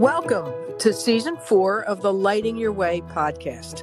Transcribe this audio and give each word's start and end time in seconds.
Welcome 0.00 0.78
to 0.78 0.94
season 0.94 1.36
four 1.36 1.82
of 1.84 2.00
the 2.00 2.10
Lighting 2.10 2.56
Your 2.56 2.72
Way 2.72 3.02
podcast. 3.02 3.82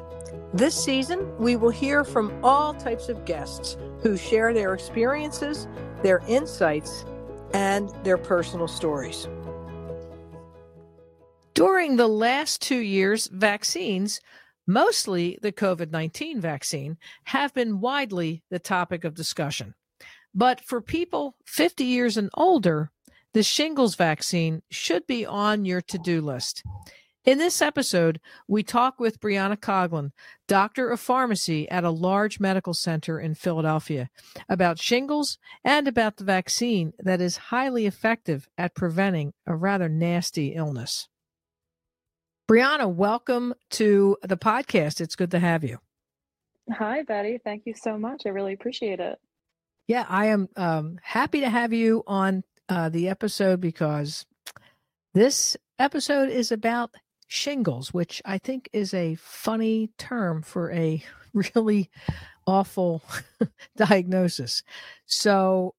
This 0.51 0.73
season, 0.73 1.31
we 1.37 1.55
will 1.55 1.69
hear 1.69 2.03
from 2.03 2.43
all 2.43 2.73
types 2.73 3.07
of 3.07 3.23
guests 3.23 3.77
who 4.01 4.17
share 4.17 4.51
their 4.51 4.73
experiences, 4.73 5.67
their 6.01 6.23
insights, 6.27 7.05
and 7.53 7.89
their 8.03 8.17
personal 8.17 8.67
stories. 8.67 9.27
During 11.53 11.97
the 11.97 12.07
last 12.07 12.63
two 12.63 12.79
years, 12.79 13.27
vaccines, 13.27 14.19
mostly 14.65 15.37
the 15.43 15.51
COVID 15.51 15.91
19 15.91 16.41
vaccine, 16.41 16.97
have 17.25 17.53
been 17.53 17.79
widely 17.79 18.41
the 18.49 18.57
topic 18.57 19.03
of 19.03 19.13
discussion. 19.13 19.75
But 20.33 20.61
for 20.61 20.81
people 20.81 21.35
50 21.45 21.83
years 21.83 22.17
and 22.17 22.31
older, 22.33 22.91
the 23.37 23.43
shingles 23.43 23.93
vaccine 23.93 24.63
should 24.71 25.05
be 25.05 25.23
on 25.23 25.63
your 25.63 25.79
to 25.79 25.99
do 25.99 26.21
list. 26.21 26.63
In 27.23 27.37
this 27.37 27.61
episode, 27.61 28.19
we 28.47 28.63
talk 28.63 28.99
with 28.99 29.19
Brianna 29.19 29.57
Coughlin, 29.57 30.09
doctor 30.47 30.89
of 30.89 30.99
pharmacy 30.99 31.69
at 31.69 31.83
a 31.83 31.91
large 31.91 32.39
medical 32.39 32.73
center 32.73 33.19
in 33.19 33.35
Philadelphia, 33.35 34.09
about 34.49 34.79
shingles 34.79 35.37
and 35.63 35.87
about 35.87 36.17
the 36.17 36.23
vaccine 36.23 36.93
that 36.97 37.21
is 37.21 37.37
highly 37.37 37.85
effective 37.85 38.49
at 38.57 38.73
preventing 38.73 39.33
a 39.45 39.55
rather 39.55 39.87
nasty 39.87 40.55
illness. 40.55 41.07
Brianna, 42.49 42.91
welcome 42.91 43.53
to 43.69 44.17
the 44.23 44.37
podcast. 44.37 44.99
It's 44.99 45.15
good 45.15 45.29
to 45.29 45.37
have 45.37 45.63
you. 45.63 45.77
Hi, 46.71 47.03
Betty. 47.03 47.37
Thank 47.43 47.67
you 47.67 47.75
so 47.75 47.99
much. 47.99 48.23
I 48.25 48.29
really 48.29 48.53
appreciate 48.53 48.99
it. 48.99 49.19
Yeah, 49.85 50.07
I 50.09 50.25
am 50.25 50.49
um, 50.57 50.97
happy 51.03 51.41
to 51.41 51.49
have 51.51 51.71
you 51.71 52.03
on 52.07 52.43
uh, 52.69 52.89
the 52.89 53.09
episode 53.09 53.61
because 53.61 54.25
this 55.13 55.57
episode 55.79 56.29
is 56.29 56.51
about 56.51 56.95
shingles, 57.27 57.93
which 57.93 58.21
I 58.25 58.37
think 58.37 58.69
is 58.73 58.93
a 58.93 59.15
funny 59.15 59.89
term 59.97 60.41
for 60.41 60.71
a 60.71 61.03
really 61.55 61.89
awful 62.45 63.03
diagnosis. 63.77 64.63
So, 65.05 65.75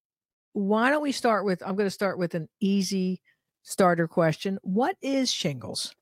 why 0.52 0.90
don't 0.90 1.02
we 1.02 1.12
start 1.12 1.44
with? 1.44 1.62
I'm 1.64 1.76
going 1.76 1.86
to 1.86 1.90
start 1.90 2.18
with 2.18 2.34
an 2.34 2.48
easy 2.60 3.20
starter 3.62 4.08
question. 4.08 4.58
What 4.62 4.96
is 5.00 5.30
shingles? 5.30 5.94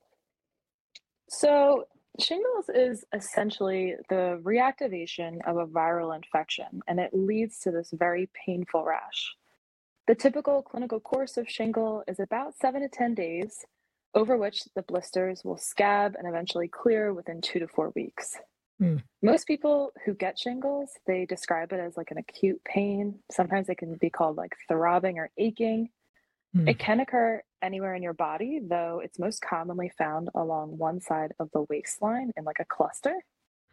So, 1.29 1.85
shingles 2.19 2.69
is 2.75 3.05
essentially 3.13 3.97
the 4.09 4.41
reactivation 4.43 5.47
of 5.47 5.57
a 5.57 5.67
viral 5.67 6.15
infection, 6.15 6.81
and 6.87 6.99
it 6.99 7.11
leads 7.13 7.59
to 7.61 7.71
this 7.71 7.91
very 7.93 8.29
painful 8.47 8.85
rash. 8.85 9.37
The 10.07 10.15
typical 10.15 10.63
clinical 10.63 11.01
course 11.01 11.37
of 11.37 11.51
shingle 11.51 12.05
is 12.07 12.21
about 12.21 12.55
seven 12.57 12.83
to 12.83 12.89
10 12.89 13.15
days, 13.15 13.65
over 14.15 14.37
which 14.37 14.63
the 14.77 14.83
blisters 14.83 15.43
will 15.45 15.57
scab 15.57 16.15
and 16.17 16.29
eventually 16.29 16.69
clear 16.69 17.13
within 17.13 17.41
two 17.41 17.59
to 17.59 17.67
four 17.67 17.93
weeks. 17.97 18.37
Mm. 18.81 19.03
Most 19.23 19.47
people 19.47 19.93
who 20.05 20.15
get 20.15 20.39
shingles, 20.39 20.91
they 21.07 21.25
describe 21.25 21.73
it 21.73 21.81
as 21.81 21.97
like 21.97 22.13
an 22.13 22.19
acute 22.19 22.63
pain. 22.65 23.19
Sometimes 23.33 23.69
it 23.69 23.79
can 23.79 23.97
be 23.97 24.11
called 24.11 24.37
like 24.37 24.55
throbbing 24.69 25.19
or 25.19 25.31
aching. 25.37 25.89
Mm. 26.57 26.69
It 26.69 26.79
can 26.79 27.01
occur 27.01 27.43
anywhere 27.61 27.95
in 27.95 28.03
your 28.03 28.15
body, 28.15 28.61
though 28.63 29.01
it's 29.03 29.19
most 29.19 29.41
commonly 29.41 29.91
found 29.99 30.29
along 30.35 30.79
one 30.79 31.01
side 31.01 31.33
of 31.41 31.51
the 31.53 31.63
waistline 31.69 32.33
in 32.37 32.45
like 32.45 32.61
a 32.61 32.65
cluster. 32.65 33.15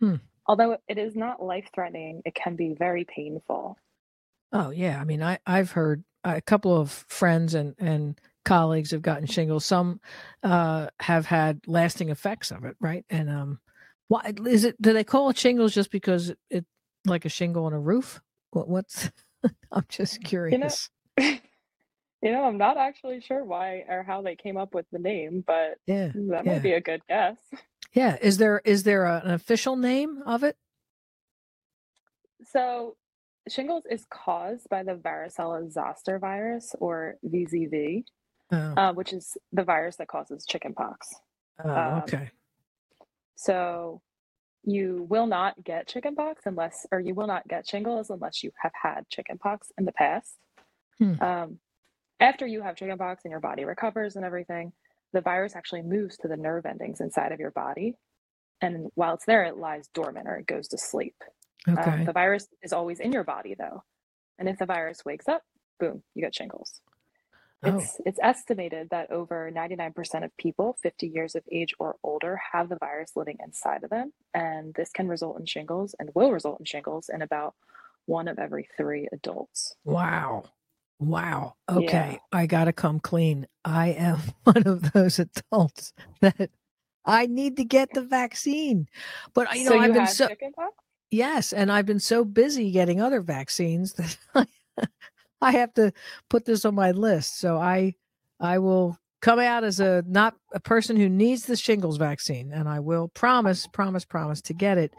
Mm. 0.02 0.22
Although 0.48 0.78
it 0.88 0.98
is 0.98 1.16
not 1.16 1.44
life 1.44 1.70
threatening, 1.76 2.22
it 2.26 2.34
can 2.34 2.56
be 2.56 2.74
very 2.74 3.06
painful. 3.06 3.78
Oh 4.52 4.72
yeah, 4.72 5.00
I 5.00 5.04
mean, 5.04 5.22
I 5.22 5.40
I've 5.46 5.72
heard 5.72 6.04
a 6.24 6.42
couple 6.42 6.76
of 6.76 6.92
friends 6.92 7.54
and 7.54 7.76
and 7.80 8.20
colleagues 8.46 8.92
have 8.92 9.02
gotten 9.02 9.26
shingles. 9.26 9.66
Some 9.66 10.00
uh, 10.44 10.88
have 11.00 11.26
had 11.26 11.62
lasting 11.68 12.10
effects 12.10 12.52
of 12.52 12.66
it, 12.66 12.76
right? 12.80 13.06
And 13.10 13.30
um, 13.30 13.60
why 14.08 14.34
is 14.46 14.66
it? 14.66 14.82
Do 14.82 14.94
they 14.94 15.04
call 15.04 15.30
it 15.30 15.38
shingles 15.38 15.74
just 15.74 15.92
because 15.92 16.30
it, 16.30 16.38
it 16.50 16.66
like 17.06 17.26
a 17.26 17.30
shingle 17.30 17.66
on 17.66 17.74
a 17.74 17.80
roof? 17.80 18.22
What, 18.52 18.68
what's? 18.68 19.10
I'm 19.72 19.86
just 19.90 20.24
curious. 20.24 20.90
You 21.18 21.24
know, 21.26 21.30
you 22.22 22.32
know, 22.32 22.44
I'm 22.44 22.58
not 22.58 22.78
actually 22.78 23.22
sure 23.22 23.44
why 23.44 23.84
or 23.88 24.04
how 24.04 24.22
they 24.22 24.36
came 24.36 24.58
up 24.58 24.74
with 24.74 24.86
the 24.92 25.00
name, 25.00 25.44
but 25.46 25.78
yeah, 25.88 26.08
that 26.14 26.46
yeah. 26.46 26.54
might 26.54 26.64
be 26.64 26.74
a 26.74 26.82
good 26.82 27.02
guess. 27.08 27.38
Yeah, 27.94 28.18
is 28.22 28.38
there 28.38 28.62
is 28.66 28.84
there 28.84 29.06
a, 29.06 29.22
an 29.24 29.32
official 29.32 29.76
name 29.76 30.24
of 30.26 30.44
it? 30.44 30.58
So 32.52 32.98
shingles 33.50 33.84
is 33.90 34.06
caused 34.10 34.70
by 34.70 34.84
the 34.84 34.96
varicella 34.96 35.70
zoster 35.72 36.20
virus 36.20 36.76
or 36.80 37.16
VZV, 37.26 38.04
oh. 38.52 38.58
uh, 38.58 38.94
which 38.94 39.14
is 39.14 39.38
the 39.52 39.64
virus 39.64 39.98
that 39.98 40.08
causes 40.08 40.46
chickenpox. 40.46 41.14
Oh, 41.64 41.70
um, 41.70 41.94
okay. 42.04 42.32
So 43.36 44.02
you 44.64 45.06
will 45.10 45.28
not 45.28 45.62
get 45.64 45.88
chickenpox 45.88 46.44
unless, 46.46 46.86
or 46.92 47.00
you 47.00 47.14
will 47.14 47.28
not 47.28 47.48
get 47.48 47.68
shingles 47.68 48.10
unless 48.10 48.44
you 48.44 48.52
have 48.62 48.72
had 48.82 49.10
chickenpox 49.10 49.72
in 49.78 49.86
the 49.86 49.92
past. 49.92 50.38
Hmm. 51.00 51.22
Um, 51.22 51.60
after 52.20 52.48
you 52.48 52.62
have 52.62 52.78
chickenpox 52.78 53.26
and 53.26 53.32
your 53.32 53.42
body 53.42 53.66
recovers 53.66 54.16
and 54.16 54.24
everything, 54.24 54.72
the 55.12 55.22
virus 55.22 55.56
actually 55.56 55.82
moves 55.82 56.18
to 56.18 56.28
the 56.28 56.38
nerve 56.38 56.66
endings 56.66 57.02
inside 57.02 57.34
of 57.34 57.40
your 57.40 57.52
body. 57.52 57.96
And 58.62 58.90
while 58.96 59.16
it's 59.16 59.26
there, 59.26 59.44
it 59.44 59.58
lies 59.58 59.90
dormant 59.94 60.28
or 60.28 60.38
it 60.38 60.48
goes 60.48 60.70
to 60.70 60.78
sleep. 60.78 61.16
Um, 61.68 61.78
okay. 61.78 61.92
Um, 61.92 62.06
the 62.06 62.14
virus 62.14 62.48
is 62.62 62.74
always 62.74 63.00
in 63.00 63.12
your 63.12 63.24
body 63.24 63.56
though. 63.58 63.84
And 64.40 64.50
if 64.50 64.58
the 64.58 64.66
virus 64.66 65.04
wakes 65.06 65.28
up, 65.28 65.42
boom, 65.80 66.04
you 66.16 66.24
get 66.24 66.36
shingles. 66.36 66.82
Oh. 67.64 67.78
It's 67.78 68.02
it's 68.06 68.20
estimated 68.22 68.90
that 68.92 69.12
over 69.12 69.50
99% 69.54 70.26
of 70.26 70.36
people 70.38 70.78
50 70.84 71.08
years 71.08 71.36
of 71.36 71.44
age 71.52 71.74
or 71.80 71.96
older 72.04 72.40
have 72.52 72.70
the 72.70 72.78
virus 72.78 73.12
living 73.16 73.38
inside 73.44 73.84
of 73.84 73.90
them 73.90 74.12
and 74.34 74.74
this 74.74 74.90
can 74.92 75.08
result 75.08 75.40
in 75.40 75.46
shingles 75.46 75.96
and 75.98 76.10
will 76.14 76.32
result 76.32 76.60
in 76.60 76.66
shingles 76.66 77.10
in 77.14 77.22
about 77.22 77.56
one 78.06 78.28
of 78.28 78.38
every 78.38 78.68
3 78.76 79.08
adults. 79.14 79.76
Wow. 79.86 80.44
Wow. 81.00 81.56
Okay, 81.70 82.12
yeah. 82.14 82.38
I 82.40 82.46
got 82.46 82.66
to 82.66 82.74
come 82.74 83.00
clean. 83.00 83.48
I 83.64 83.90
am 83.90 84.20
one 84.44 84.64
of 84.66 84.92
those 84.92 85.20
adults 85.20 85.94
that 86.22 86.50
I 87.06 87.26
need 87.26 87.58
to 87.58 87.66
get 87.66 87.90
the 87.94 88.02
vaccine. 88.02 88.88
But 89.34 89.54
you 89.56 89.66
know, 89.66 89.72
so 89.72 89.80
I've 89.80 89.94
been 89.94 90.08
so 90.08 90.28
chickenpox? 90.28 90.74
Yes, 91.14 91.54
and 91.54 91.72
I've 91.72 91.86
been 91.86 92.00
so 92.00 92.26
busy 92.26 92.72
getting 92.72 93.00
other 93.00 93.22
vaccines 93.22 93.94
that 94.34 94.48
I, 95.42 95.52
have 95.52 95.72
to 95.76 95.94
put 96.28 96.46
this 96.46 96.66
on 96.66 96.74
my 96.74 96.90
list. 96.90 97.40
So 97.40 97.58
I 97.58 97.94
I 98.40 98.58
will 98.58 98.98
come 99.22 99.38
out 99.38 99.64
as 99.64 99.80
a 99.80 100.04
not 100.08 100.34
a 100.54 100.60
person 100.60 100.98
who 100.98 101.08
needs 101.08 101.46
the 101.46 101.56
shingles 101.56 101.98
vaccine 101.98 102.52
and 102.52 102.68
I 102.68 102.80
will 102.80 103.10
promise 103.10 103.68
promise 103.68 104.06
promise 104.06 104.42
to 104.42 104.56
get 104.56 104.80
it. 104.80 104.92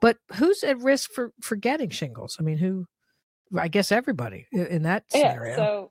But 0.00 0.16
who's 0.36 0.64
at 0.64 0.78
risk 0.78 1.10
for 1.12 1.32
for 1.42 1.54
getting 1.54 1.90
shingles? 1.90 2.38
I 2.40 2.44
mean, 2.44 2.56
who 2.56 2.86
I 3.54 3.68
guess 3.68 3.92
everybody 3.92 4.46
in 4.50 4.84
that 4.84 5.04
scenario. 5.10 5.50
Yeah, 5.50 5.56
so 5.56 5.90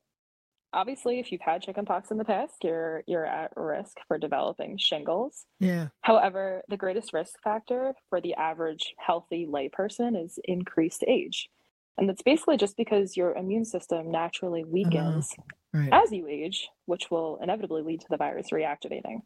obviously 0.73 1.19
if 1.19 1.31
you've 1.31 1.41
had 1.41 1.61
chickenpox 1.61 2.11
in 2.11 2.17
the 2.17 2.25
past 2.25 2.63
you're 2.63 3.03
you're 3.07 3.25
at 3.25 3.51
risk 3.55 3.97
for 4.07 4.17
developing 4.17 4.77
shingles 4.77 5.45
yeah 5.59 5.87
however 6.01 6.61
the 6.69 6.77
greatest 6.77 7.13
risk 7.13 7.33
factor 7.43 7.93
for 8.09 8.19
the 8.21 8.33
average 8.35 8.93
healthy 8.97 9.47
layperson 9.49 10.21
is 10.21 10.39
increased 10.45 11.03
age 11.07 11.49
and 11.97 12.07
that's 12.07 12.21
basically 12.21 12.57
just 12.57 12.77
because 12.77 13.17
your 13.17 13.33
immune 13.35 13.65
system 13.65 14.11
naturally 14.11 14.63
weakens 14.63 15.33
uh, 15.39 15.79
right. 15.79 15.89
as 15.91 16.11
you 16.11 16.27
age 16.27 16.69
which 16.85 17.09
will 17.09 17.39
inevitably 17.41 17.81
lead 17.81 18.01
to 18.01 18.07
the 18.09 18.17
virus 18.17 18.47
reactivating 18.51 19.21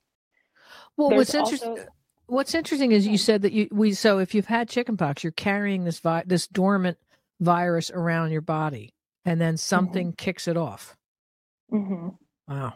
well 0.97 1.09
There's 1.09 1.19
what's 1.19 1.33
interesting 1.35 1.69
also... 1.69 1.85
what's 2.27 2.55
interesting 2.55 2.91
is 2.91 3.07
you 3.07 3.17
said 3.17 3.41
that 3.41 3.51
you 3.51 3.67
we 3.71 3.93
so 3.93 4.19
if 4.19 4.35
you've 4.35 4.45
had 4.45 4.69
chickenpox 4.69 5.23
you're 5.23 5.31
carrying 5.31 5.85
this 5.85 5.99
vi- 5.99 6.23
this 6.25 6.47
dormant 6.47 6.97
virus 7.39 7.89
around 7.89 8.31
your 8.31 8.41
body 8.41 8.93
and 9.25 9.41
then 9.41 9.53
mm-hmm. 9.53 9.57
something 9.57 10.07
mm-hmm. 10.09 10.23
kicks 10.23 10.47
it 10.47 10.55
off 10.55 10.95
Mm-hmm. 11.71 12.09
Wow. 12.47 12.73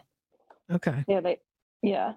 Okay. 0.70 1.04
Yeah, 1.08 1.20
they 1.20 1.38
yeah. 1.82 2.14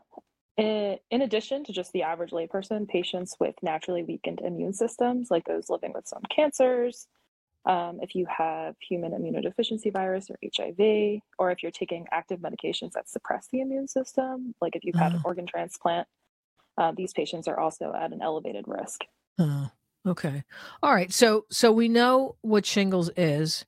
In, 0.57 0.97
in 1.09 1.21
addition 1.21 1.63
to 1.65 1.73
just 1.73 1.93
the 1.93 2.03
average 2.03 2.31
layperson, 2.31 2.87
patients 2.87 3.35
with 3.39 3.55
naturally 3.61 4.03
weakened 4.03 4.41
immune 4.41 4.73
systems, 4.73 5.29
like 5.31 5.45
those 5.45 5.69
living 5.69 5.93
with 5.93 6.07
some 6.07 6.21
cancers, 6.29 7.07
um, 7.65 7.99
if 8.01 8.15
you 8.15 8.25
have 8.25 8.75
human 8.81 9.11
immunodeficiency 9.11 9.91
virus 9.91 10.29
or 10.29 10.37
HIV, 10.43 11.21
or 11.37 11.51
if 11.51 11.61
you're 11.61 11.71
taking 11.71 12.05
active 12.11 12.39
medications 12.39 12.91
that 12.93 13.09
suppress 13.09 13.47
the 13.51 13.61
immune 13.61 13.87
system, 13.87 14.55
like 14.61 14.75
if 14.75 14.83
you've 14.83 14.95
had 14.95 15.13
an 15.13 15.21
organ 15.23 15.45
transplant, 15.45 16.07
uh, 16.77 16.93
these 16.95 17.13
patients 17.13 17.47
are 17.47 17.59
also 17.59 17.93
at 17.93 18.11
an 18.11 18.21
elevated 18.21 18.65
risk. 18.67 19.01
Oh, 19.37 19.69
okay. 20.07 20.43
All 20.81 20.93
right. 20.93 21.11
So, 21.11 21.45
so 21.51 21.71
we 21.71 21.89
know 21.89 22.37
what 22.41 22.65
shingles 22.65 23.09
is 23.17 23.65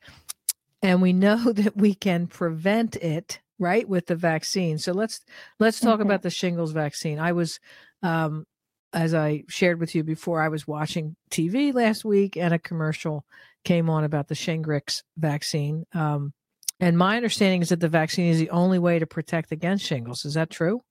and 0.82 1.02
we 1.02 1.14
know 1.14 1.38
that 1.54 1.76
we 1.76 1.94
can 1.94 2.28
prevent 2.28 2.96
it 2.98 3.40
right 3.60 3.88
with 3.88 4.08
the 4.08 4.16
vaccine 4.16 4.78
so 4.78 4.92
let's 4.92 5.22
let's 5.60 5.80
talk 5.80 5.96
mm-hmm. 5.96 6.04
about 6.04 6.22
the 6.22 6.30
shingles 6.30 6.72
vaccine 6.72 7.20
i 7.20 7.32
was 7.32 7.60
um 8.02 8.46
as 8.94 9.14
i 9.14 9.44
shared 9.48 9.80
with 9.80 9.94
you 9.94 10.04
before 10.04 10.42
i 10.42 10.50
was 10.50 10.68
watching 10.68 11.16
tv 11.30 11.74
last 11.74 12.04
week 12.04 12.36
and 12.38 12.54
a 12.54 12.60
commercial 12.60 13.24
came 13.64 13.90
on 13.90 14.04
about 14.04 14.28
the 14.28 14.36
shingrix 14.36 15.04
vaccine 15.18 15.86
um 15.94 16.34
and 16.80 16.98
my 16.98 17.16
understanding 17.16 17.62
is 17.62 17.70
that 17.70 17.80
the 17.80 17.88
vaccine 17.88 18.32
is 18.32 18.40
the 18.40 18.50
only 18.50 18.80
way 18.80 18.98
to 18.98 19.06
protect 19.06 19.52
against 19.52 19.86
shingles 19.86 20.26
is 20.26 20.34
that 20.34 20.50
true 20.50 20.82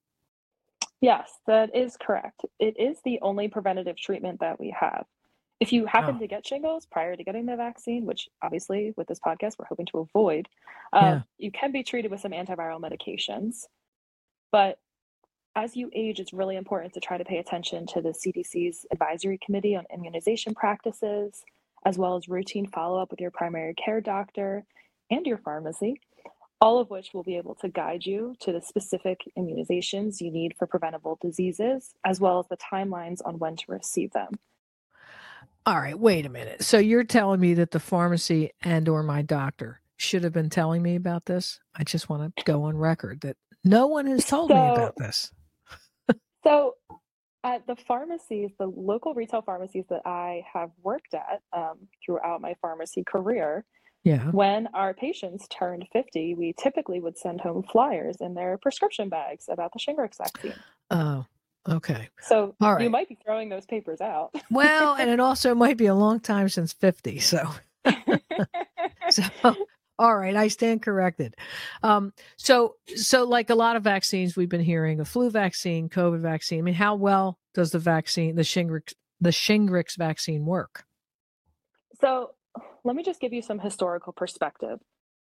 Yes, 1.01 1.31
that 1.47 1.75
is 1.75 1.97
correct. 1.97 2.45
It 2.59 2.79
is 2.79 2.99
the 3.05 3.21
only 3.23 3.49
preventative 3.49 3.97
treatment 3.97 4.41
that 4.41 4.61
we 4.61 4.75
have. 4.79 5.07
If 5.61 5.73
you 5.75 5.85
happen 5.85 6.17
Oh. 6.17 6.19
to 6.21 6.27
get 6.27 6.47
shingles 6.47 6.87
prior 6.87 7.15
to 7.15 7.23
getting 7.23 7.45
the 7.47 7.55
vaccine, 7.57 8.07
which 8.07 8.29
obviously 8.43 8.95
with 8.97 9.07
this 9.09 9.21
podcast 9.21 9.59
we're 9.59 9.67
hoping 9.67 9.87
to 9.87 9.99
avoid, 9.99 10.49
um, 10.95 11.05
Yeah. 11.05 11.23
you 11.39 11.53
can 11.53 11.71
be 11.71 11.83
treated 11.83 12.11
with 12.11 12.21
some 12.21 12.33
antiviral 12.33 12.81
medications. 12.81 13.67
But 14.51 14.81
as 15.55 15.77
you 15.77 15.91
age, 15.95 16.19
it's 16.19 16.33
really 16.33 16.57
important 16.57 16.95
to 16.95 17.01
try 17.01 17.19
to 17.19 17.25
pay 17.25 17.39
attention 17.39 17.87
to 17.89 18.01
the 18.01 18.15
CDC's 18.15 18.87
advisory 18.91 19.37
committee 19.39 19.77
on 19.77 19.85
immunization 19.93 20.55
practices, 20.55 21.45
as 21.85 21.99
well 21.99 22.17
as 22.17 22.29
routine 22.29 22.67
follow 22.67 22.99
up 23.01 23.11
with 23.11 23.21
your 23.21 23.31
primary 23.31 23.75
care 23.75 24.01
doctor 24.01 24.65
and 25.11 25.27
your 25.27 25.39
pharmacy, 25.39 26.01
all 26.61 26.79
of 26.79 26.89
which 26.89 27.13
will 27.13 27.23
be 27.25 27.37
able 27.37 27.55
to 27.57 27.69
guide 27.69 28.07
you 28.07 28.35
to 28.41 28.53
the 28.53 28.61
specific 28.63 29.21
immunizations 29.37 30.21
you 30.21 30.31
need 30.31 30.57
for 30.57 30.67
preventable 30.67 31.19
diseases, 31.21 31.95
as 32.05 32.19
well 32.21 32.39
as 32.39 32.47
the 32.49 32.57
timelines 32.57 33.21
on 33.27 33.39
when 33.39 33.57
to 33.57 33.71
receive 33.73 34.13
them. 34.13 34.39
All 35.67 35.77
right, 35.77 35.99
wait 35.99 36.27
a 36.27 36.31
minute. 36.31 36.63
So 36.65 36.79
you're 36.79 37.05
telling 37.05 37.41
me 37.41 37.55
that 37.55 37.71
the 37.71 37.81
pharmacy 37.81 38.51
and 38.63 38.89
or 38.89 39.03
my 39.03 39.23
doctor 39.23 39.81
should 39.97 40.25
have 40.25 40.33
been 40.33 40.49
telling 40.51 40.83
me 40.83 40.97
about 40.97 41.27
this? 41.27 41.61
I 41.75 41.85
just 41.85 42.09
want 42.09 42.35
to 42.37 42.45
go 42.45 42.65
on 42.65 42.77
record 42.77 43.21
that 43.21 43.37
no 43.63 43.87
one 43.87 44.07
has 44.07 44.25
told 44.25 44.51
me 44.51 44.57
about 44.57 44.97
this. 44.97 45.31
So, 46.43 46.77
at 47.45 47.67
the 47.67 47.77
pharmacies, 47.77 48.49
the 48.59 48.67
local 48.67 49.13
retail 49.13 49.43
pharmacies 49.43 49.85
that 49.91 50.01
I 50.07 50.43
have 50.51 50.71
worked 50.83 51.13
at 51.13 51.43
um, 51.55 51.77
throughout 52.05 52.41
my 52.41 52.55
pharmacy 52.63 53.05
career, 53.05 53.67
Yeah. 54.05 54.31
when 54.31 54.69
our 54.73 54.95
patients 54.95 55.47
turned 55.49 55.87
50, 55.93 56.35
we 56.37 56.55
typically 56.59 56.99
would 56.99 57.19
send 57.19 57.43
home 57.43 57.63
flyers 57.71 58.17
in 58.21 58.33
their 58.33 58.57
prescription 58.57 59.11
bags 59.11 59.51
about 59.51 59.73
the 59.75 59.79
Shingrix 59.79 60.17
vaccine. 60.17 60.55
Oh, 60.91 61.27
okay. 61.69 62.09
So, 62.23 62.55
All 62.61 62.81
you 62.81 62.91
might 62.91 63.09
be 63.09 63.19
throwing 63.25 63.49
those 63.49 63.67
papers 63.67 64.01
out. 64.01 64.35
Well, 64.51 64.95
and 64.95 65.11
it 65.11 65.21
also 65.21 65.55
might 65.55 65.77
be 65.77 65.87
a 65.87 65.95
long 65.95 66.21
time 66.21 66.49
since 66.49 66.73
50. 66.73 67.19
So, 67.21 67.49
so 69.11 69.25
all 70.01 70.17
right, 70.17 70.35
I 70.35 70.49
stand 70.49 70.83
corrected. 70.83 71.37
Um, 71.83 72.15
so, 72.39 72.77
so 72.97 73.25
like 73.25 73.51
a 73.51 73.55
lot 73.55 73.77
of 73.77 73.85
vaccines, 73.85 74.35
we've 74.35 74.49
been 74.49 74.63
hearing 74.63 74.99
a 74.99 75.05
flu 75.05 75.29
vaccine, 75.31 75.91
COVID 75.91 76.21
vaccine. 76.21 76.61
I 76.61 76.63
mean, 76.63 76.75
how 76.75 76.95
well 76.95 77.39
does 77.53 77.71
the 77.71 77.79
vaccine, 77.79 78.35
the 78.35 78.43
Shingrix, 78.43 78.95
the 79.21 79.29
Shingrix 79.29 79.99
vaccine 79.99 80.47
work? 80.47 80.85
So, 82.01 82.31
let 82.83 82.97
me 82.97 83.03
just 83.03 83.21
give 83.21 83.35
you 83.35 83.43
some 83.43 83.59
historical 83.59 84.15
perspective. 84.15 84.79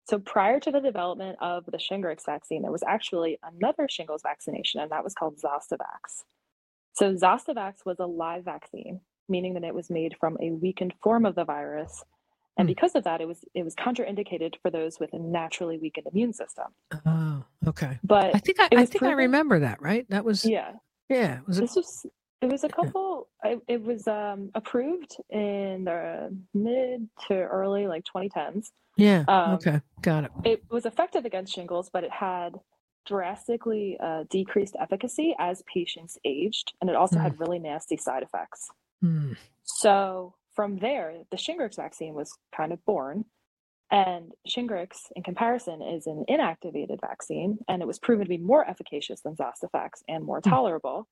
So, 0.08 0.18
prior 0.20 0.60
to 0.60 0.70
the 0.70 0.80
development 0.80 1.38
of 1.40 1.66
the 1.66 1.78
Shingrix 1.78 2.24
vaccine, 2.24 2.62
there 2.62 2.70
was 2.72 2.84
actually 2.86 3.38
another 3.42 3.88
shingles 3.90 4.22
vaccination, 4.22 4.80
and 4.80 4.90
that 4.92 5.02
was 5.04 5.14
called 5.14 5.38
Zostavax. 5.38 6.24
So, 6.94 7.14
Zostavax 7.14 7.84
was 7.84 7.98
a 7.98 8.06
live 8.06 8.44
vaccine, 8.44 9.00
meaning 9.28 9.54
that 9.54 9.64
it 9.64 9.74
was 9.74 9.90
made 9.90 10.14
from 10.20 10.36
a 10.40 10.50
weakened 10.52 10.94
form 11.02 11.26
of 11.26 11.34
the 11.34 11.44
virus. 11.44 12.04
And 12.56 12.66
Hmm. 12.66 12.68
because 12.68 12.94
of 12.94 13.04
that, 13.04 13.20
it 13.20 13.26
was 13.28 13.44
it 13.54 13.64
was 13.64 13.74
contraindicated 13.74 14.54
for 14.62 14.70
those 14.70 14.98
with 15.00 15.12
a 15.12 15.18
naturally 15.18 15.78
weakened 15.78 16.06
immune 16.10 16.32
system. 16.32 16.66
Oh, 17.04 17.44
okay. 17.66 17.98
But 18.04 18.34
I 18.34 18.38
think 18.38 18.60
I, 18.60 18.68
I 18.76 18.86
think 18.86 19.02
I 19.02 19.12
remember 19.12 19.58
that. 19.60 19.82
Right? 19.82 20.06
That 20.08 20.24
was 20.24 20.44
yeah. 20.44 20.72
yeah, 21.08 21.38
it 21.40 21.46
was 21.46 21.58
this 21.58 21.76
was 21.76 22.06
it 22.42 22.50
was 22.50 22.64
a 22.64 22.68
couple. 22.68 23.28
It, 23.44 23.60
it 23.68 23.82
was 23.82 24.06
um, 24.08 24.50
approved 24.54 25.16
in 25.30 25.84
the 25.84 26.36
mid 26.54 27.08
to 27.28 27.34
early 27.34 27.86
like 27.86 28.04
2010s. 28.04 28.68
yeah. 28.96 29.24
um, 29.28 29.54
okay, 29.54 29.80
got 30.02 30.24
it. 30.24 30.30
it 30.44 30.62
was 30.70 30.86
effective 30.86 31.24
against 31.24 31.54
shingles, 31.54 31.90
but 31.92 32.04
it 32.04 32.10
had 32.10 32.60
drastically 33.06 33.96
uh, 34.02 34.24
decreased 34.30 34.76
efficacy 34.80 35.34
as 35.38 35.62
patients 35.72 36.18
aged, 36.24 36.72
and 36.80 36.90
it 36.90 36.96
also 36.96 37.18
had 37.18 37.38
really 37.40 37.58
nasty 37.58 37.96
side 37.96 38.22
effects. 38.22 38.68
Hmm. 39.00 39.32
So 39.62 40.34
from 40.54 40.78
there, 40.78 41.14
the 41.30 41.36
Shingrix 41.36 41.76
vaccine 41.76 42.14
was 42.14 42.32
kind 42.56 42.72
of 42.72 42.84
born. 42.84 43.24
And 43.90 44.32
Shingrix, 44.48 45.02
in 45.14 45.22
comparison, 45.22 45.80
is 45.80 46.08
an 46.08 46.24
inactivated 46.28 47.00
vaccine, 47.00 47.58
and 47.68 47.80
it 47.82 47.86
was 47.86 48.00
proven 48.00 48.24
to 48.24 48.28
be 48.28 48.38
more 48.38 48.68
efficacious 48.68 49.20
than 49.20 49.36
Zostavax 49.36 50.02
and 50.08 50.24
more 50.24 50.40
Hmm. 50.44 50.50
tolerable. 50.50 51.06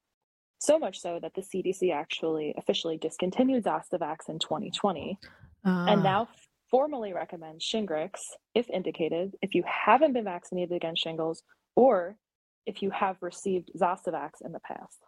So 0.58 0.78
much 0.78 1.00
so 1.00 1.18
that 1.20 1.34
the 1.34 1.42
CDC 1.42 1.92
actually 1.92 2.54
officially 2.56 2.96
discontinued 2.96 3.64
Zostavax 3.64 4.28
in 4.28 4.38
2020 4.38 5.18
Ah, 5.64 5.86
and 5.86 6.02
now 6.02 6.28
formally 6.70 7.12
recommends 7.12 7.64
Shingrix 7.64 8.12
if 8.54 8.68
indicated 8.68 9.34
if 9.40 9.54
you 9.54 9.64
haven't 9.66 10.12
been 10.12 10.24
vaccinated 10.24 10.76
against 10.76 11.02
shingles 11.02 11.42
or 11.74 12.16
if 12.66 12.82
you 12.82 12.90
have 12.90 13.16
received 13.20 13.70
Zostavax 13.76 14.44
in 14.44 14.52
the 14.52 14.60
past. 14.60 14.98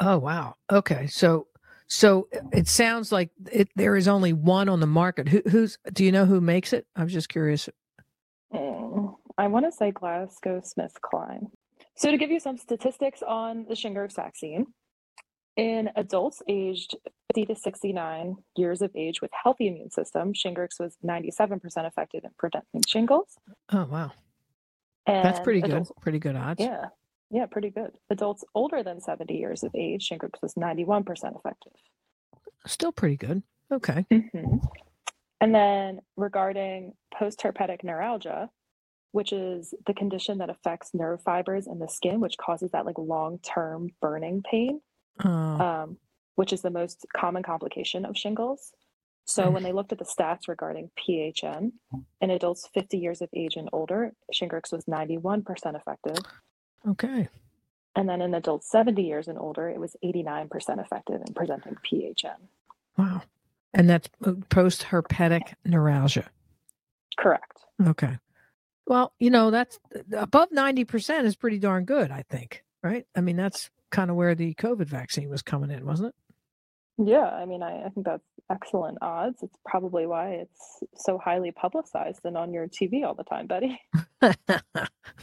Oh 0.00 0.18
wow. 0.18 0.56
Okay. 0.70 1.06
So 1.06 1.46
so 1.86 2.28
it 2.52 2.68
sounds 2.68 3.10
like 3.10 3.30
it, 3.50 3.70
there 3.76 3.96
is 3.96 4.08
only 4.08 4.32
one 4.32 4.68
on 4.68 4.80
the 4.80 4.86
market. 4.86 5.28
Who, 5.28 5.42
who's 5.48 5.78
do 5.92 6.04
you 6.04 6.12
know 6.12 6.26
who 6.26 6.40
makes 6.40 6.72
it? 6.72 6.86
I'm 6.94 7.08
just 7.08 7.28
curious. 7.28 7.68
Mm, 8.52 9.14
I 9.38 9.46
want 9.48 9.66
to 9.66 9.72
say 9.72 9.92
GlaxoSmithKline. 9.92 11.50
So, 11.98 12.12
to 12.12 12.16
give 12.16 12.30
you 12.30 12.38
some 12.38 12.56
statistics 12.56 13.22
on 13.26 13.66
the 13.68 13.74
Shingrix 13.74 14.14
vaccine, 14.14 14.66
in 15.56 15.90
adults 15.96 16.40
aged 16.46 16.94
50 17.34 17.46
to 17.52 17.56
69 17.56 18.36
years 18.56 18.82
of 18.82 18.92
age 18.94 19.20
with 19.20 19.32
healthy 19.42 19.66
immune 19.66 19.90
system, 19.90 20.32
Shingrix 20.32 20.78
was 20.78 20.96
97% 21.04 21.60
effective 21.88 22.22
in 22.22 22.30
preventing 22.38 22.82
shingles. 22.86 23.36
Oh 23.72 23.84
wow. 23.90 24.12
And 25.06 25.24
That's 25.24 25.40
pretty 25.40 25.60
good. 25.60 25.88
Pretty 26.00 26.20
good 26.20 26.36
odds. 26.36 26.60
Yeah, 26.60 26.84
yeah, 27.32 27.46
pretty 27.46 27.70
good. 27.70 27.90
Adults 28.10 28.44
older 28.54 28.84
than 28.84 29.00
70 29.00 29.34
years 29.34 29.64
of 29.64 29.74
age, 29.74 30.08
Shingrix 30.08 30.40
was 30.40 30.54
91% 30.54 31.04
effective. 31.36 31.72
Still 32.64 32.92
pretty 32.92 33.16
good. 33.16 33.42
Okay. 33.72 34.06
Mhm. 34.12 34.60
And 35.40 35.52
then 35.52 36.00
regarding 36.16 36.92
post-herpetic 37.12 37.82
neuralgia, 37.82 38.50
which 39.12 39.32
is 39.32 39.74
the 39.86 39.94
condition 39.94 40.38
that 40.38 40.50
affects 40.50 40.94
nerve 40.94 41.22
fibers 41.22 41.66
in 41.66 41.78
the 41.78 41.88
skin, 41.88 42.20
which 42.20 42.36
causes 42.38 42.70
that 42.72 42.86
like 42.86 42.98
long-term 42.98 43.90
burning 44.00 44.42
pain, 44.42 44.80
Uh, 45.24 45.28
um, 45.28 45.98
which 46.36 46.52
is 46.52 46.62
the 46.62 46.70
most 46.70 47.04
common 47.16 47.42
complication 47.42 48.04
of 48.04 48.16
shingles. 48.16 48.72
So 49.24 49.44
Mm. 49.44 49.52
when 49.54 49.62
they 49.62 49.72
looked 49.72 49.92
at 49.92 49.98
the 49.98 50.04
stats 50.04 50.46
regarding 50.48 50.90
PHN 50.96 51.72
in 52.20 52.30
adults 52.30 52.66
50 52.68 52.98
years 52.98 53.20
of 53.20 53.28
age 53.34 53.56
and 53.56 53.68
older, 53.72 54.14
Shingrix 54.32 54.72
was 54.72 54.84
91% 54.86 55.76
effective. 55.76 56.18
okay. 56.86 57.28
And 57.96 58.08
then 58.08 58.22
in 58.22 58.32
adults 58.34 58.70
70 58.70 59.02
years 59.02 59.26
and 59.26 59.36
older, 59.38 59.68
it 59.68 59.80
was 59.80 59.96
89% 60.04 60.78
effective 60.80 61.20
in 61.26 61.34
presenting 61.34 61.74
PHN. 61.84 62.48
Wow. 62.96 63.22
And 63.74 63.90
that's 63.90 64.08
post 64.50 64.82
herpetic 64.84 65.54
neuralgia. 65.64 66.30
Correct. 67.18 67.64
Okay. 67.84 68.18
Well, 68.88 69.12
you 69.18 69.30
know, 69.30 69.50
that's 69.50 69.78
above 70.16 70.48
90% 70.50 71.24
is 71.24 71.36
pretty 71.36 71.58
darn 71.58 71.84
good, 71.84 72.10
I 72.10 72.24
think. 72.28 72.64
Right? 72.82 73.06
I 73.14 73.20
mean, 73.20 73.36
that's 73.36 73.70
kind 73.90 74.10
of 74.10 74.16
where 74.16 74.34
the 74.34 74.54
COVID 74.54 74.86
vaccine 74.86 75.28
was 75.28 75.42
coming 75.42 75.70
in, 75.70 75.84
wasn't 75.84 76.08
it? 76.08 76.14
Yeah, 77.06 77.26
I 77.26 77.44
mean, 77.44 77.62
I, 77.62 77.84
I 77.84 77.88
think 77.90 78.06
that's 78.06 78.24
excellent 78.50 78.98
odds. 79.02 79.42
It's 79.42 79.56
probably 79.64 80.06
why 80.06 80.30
it's 80.30 80.82
so 80.96 81.18
highly 81.18 81.52
publicized 81.52 82.20
and 82.24 82.36
on 82.36 82.52
your 82.52 82.66
TV 82.66 83.04
all 83.04 83.14
the 83.14 83.24
time, 83.24 83.46
Betty. 83.46 83.78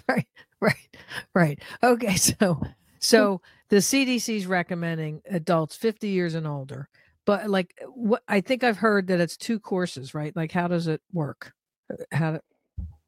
right. 0.08 0.28
Right. 0.62 0.98
Right. 1.34 1.60
Okay. 1.84 2.16
So, 2.40 2.62
so 3.00 3.42
the 3.70 3.78
CDC's 3.78 4.48
recommending 4.48 5.22
adults 5.30 5.76
50 5.76 6.08
years 6.08 6.34
and 6.34 6.48
older. 6.48 6.90
But 7.26 7.50
like 7.50 7.80
what 7.94 8.24
I 8.28 8.42
think 8.42 8.64
I've 8.64 8.78
heard 8.78 9.08
that 9.08 9.20
it's 9.20 9.38
two 9.38 9.60
courses, 9.60 10.14
right? 10.14 10.36
Like 10.36 10.52
how 10.52 10.68
does 10.68 10.88
it 10.88 11.02
work? 11.12 11.54
Uh, 11.92 12.04
How 12.12 12.32
do, 12.34 12.40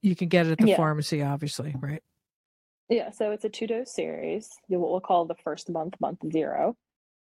you 0.01 0.15
can 0.15 0.27
get 0.29 0.47
it 0.47 0.51
at 0.53 0.57
the 0.59 0.67
Yeah. 0.69 0.77
pharmacy, 0.77 1.21
obviously, 1.21 1.75
right? 1.79 2.03
Yeah, 2.89 3.11
so 3.11 3.31
it's 3.31 3.43
a 3.45 3.49
two 3.49 3.67
dose 3.67 3.91
series. 3.93 4.49
You 4.67 4.79
what 4.79 4.91
we'll 4.91 5.01
call 5.01 5.25
the 5.25 5.35
first 5.43 5.69
month, 5.69 5.95
month 5.99 6.19
zero. 6.31 6.77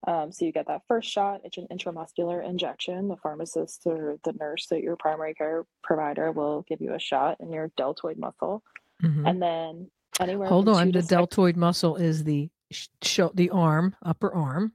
Um, 0.07 0.31
so 0.31 0.45
you 0.45 0.53
get 0.53 0.67
that 0.67 0.83
first 0.87 1.09
shot. 1.11 1.41
It's 1.43 1.57
an 1.57 1.67
intramuscular 1.69 2.41
injection. 2.47 3.09
The 3.09 3.17
pharmacist 3.17 3.81
or 3.85 4.17
the 4.23 4.31
nurse 4.33 4.71
at 4.71 4.81
your 4.81 4.95
primary 4.95 5.33
care 5.33 5.65
provider 5.83 6.31
will 6.31 6.61
give 6.69 6.79
you 6.79 6.93
a 6.93 6.99
shot 6.99 7.37
in 7.41 7.51
your 7.51 7.69
deltoid 7.75 8.17
muscle, 8.17 8.63
Mhm. 9.01 9.29
and 9.29 9.41
then 9.41 9.91
anywhere. 10.21 10.47
Hold 10.47 10.69
on. 10.69 10.91
The 10.91 11.01
six- 11.01 11.07
deltoid 11.09 11.57
muscle 11.57 11.97
is 11.97 12.23
the 12.23 12.49
sh- 12.71 13.19
the 13.33 13.49
arm, 13.49 13.95
upper 14.01 14.33
arm. 14.33 14.71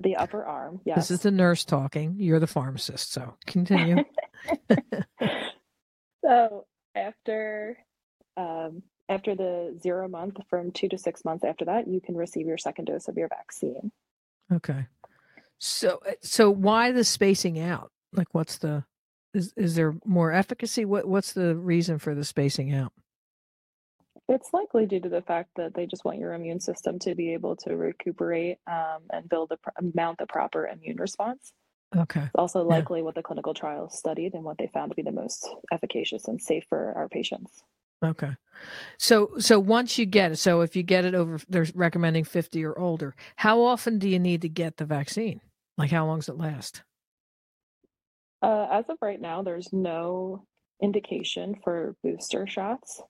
the 0.00 0.16
upper 0.16 0.44
arm. 0.44 0.80
Yes. 0.84 0.96
This 0.96 1.10
is 1.12 1.20
the 1.22 1.30
nurse 1.30 1.64
talking. 1.64 2.16
You're 2.18 2.40
the 2.40 2.48
pharmacist. 2.48 3.12
So 3.12 3.36
continue. 3.46 4.04
so 6.24 6.66
after 6.94 7.78
um, 8.36 8.82
after 9.24 9.34
the 9.34 9.78
zero 9.80 10.06
month, 10.08 10.36
from 10.48 10.70
two 10.70 10.88
to 10.88 10.98
six 10.98 11.24
months 11.24 11.44
after 11.44 11.64
that, 11.64 11.88
you 11.88 12.00
can 12.00 12.14
receive 12.16 12.46
your 12.46 12.58
second 12.58 12.86
dose 12.86 13.08
of 13.08 13.16
your 13.16 13.28
vaccine. 13.28 13.90
okay. 14.52 14.86
So 15.58 16.00
uh, 16.06 16.12
so 16.20 16.50
why 16.50 16.92
the 16.92 17.04
spacing 17.04 17.58
out? 17.58 17.90
Like 18.12 18.28
what's 18.32 18.58
the 18.58 18.84
is 19.32 19.52
is 19.56 19.76
there 19.76 19.94
more 20.04 20.30
efficacy? 20.32 20.84
What 20.84 21.06
what's 21.06 21.32
the 21.32 21.56
reason 21.56 21.98
for 21.98 22.14
the 22.14 22.24
spacing 22.24 22.74
out? 22.74 22.92
It's 24.28 24.50
likely 24.52 24.86
due 24.86 25.00
to 25.00 25.08
the 25.08 25.22
fact 25.22 25.50
that 25.56 25.74
they 25.74 25.86
just 25.86 26.04
want 26.04 26.18
your 26.18 26.34
immune 26.34 26.60
system 26.60 26.98
to 27.00 27.14
be 27.14 27.32
able 27.34 27.56
to 27.56 27.76
recuperate 27.76 28.58
um, 28.66 29.02
and 29.10 29.28
build 29.28 29.50
the 29.50 29.58
mount 29.94 30.18
the 30.18 30.26
proper 30.26 30.66
immune 30.66 30.96
response. 30.98 31.52
Okay. 31.96 32.22
It's 32.22 32.30
also 32.36 32.60
Yeah. 32.60 32.76
likely 32.76 33.02
what 33.02 33.14
the 33.14 33.22
clinical 33.22 33.54
trials 33.54 33.96
studied 33.98 34.34
and 34.34 34.42
what 34.44 34.58
they 34.58 34.66
found 34.66 34.90
to 34.90 34.94
be 34.96 35.02
the 35.02 35.12
most 35.12 35.48
efficacious 35.72 36.26
and 36.28 36.40
safe 36.40 36.64
for 36.68 36.92
our 36.96 37.08
patients. 37.08 37.62
Okay. 38.02 38.32
So 38.98 39.32
so 39.38 39.58
once 39.58 39.98
you 39.98 40.06
get 40.06 40.32
it, 40.32 40.36
so 40.36 40.60
if 40.60 40.76
you 40.76 40.82
get 40.82 41.04
it 41.04 41.14
over, 41.14 41.38
they're 41.48 41.66
recommending 41.74 42.24
50 42.24 42.64
or 42.64 42.78
older. 42.78 43.14
How 43.36 43.62
often 43.62 43.98
do 43.98 44.08
you 44.08 44.18
need 44.18 44.42
to 44.42 44.48
get 44.48 44.76
the 44.76 44.84
vaccine? 44.84 45.40
Like 45.76 45.90
how 45.90 46.06
long 46.06 46.18
does 46.18 46.28
it 46.28 46.38
last? 46.38 46.82
Uh, 48.42 48.68
as 48.70 48.88
of 48.88 48.98
right 49.00 49.20
now, 49.20 49.42
there's 49.42 49.72
no 49.72 50.46
indication 50.82 51.56
for 51.64 51.96
booster 52.02 52.46
shots. 52.46 53.00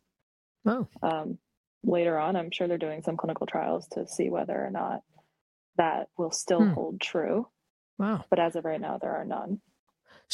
Oh, 0.64 0.87
Um, 1.03 1.38
later 1.83 2.19
on, 2.19 2.37
I'm 2.37 2.50
sure 2.50 2.69
they're 2.69 2.79
doing 2.79 3.03
some 3.03 3.17
clinical 3.17 3.47
trials 3.47 3.87
to 3.88 4.07
see 4.07 4.31
whether 4.31 4.55
or 4.64 4.71
not 4.71 5.03
that 5.76 6.09
will 6.17 6.31
still 6.31 6.64
Hmm. 6.64 6.73
hold 6.73 7.00
true. 7.00 7.49
wow. 7.99 8.25
But 8.31 8.38
as 8.38 8.57
of 8.57 8.64
right 8.64 8.81
now, 8.81 8.99
there 8.99 9.14
are 9.17 9.25
none. 9.25 9.61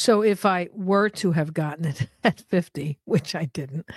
So 0.01 0.23
if 0.23 0.47
I 0.47 0.67
were 0.73 1.09
to 1.09 1.31
have 1.33 1.53
gotten 1.53 1.85
it 1.85 2.07
at 2.23 2.41
50, 2.41 2.97
which 3.05 3.35
I 3.35 3.45
didn't, 3.45 3.87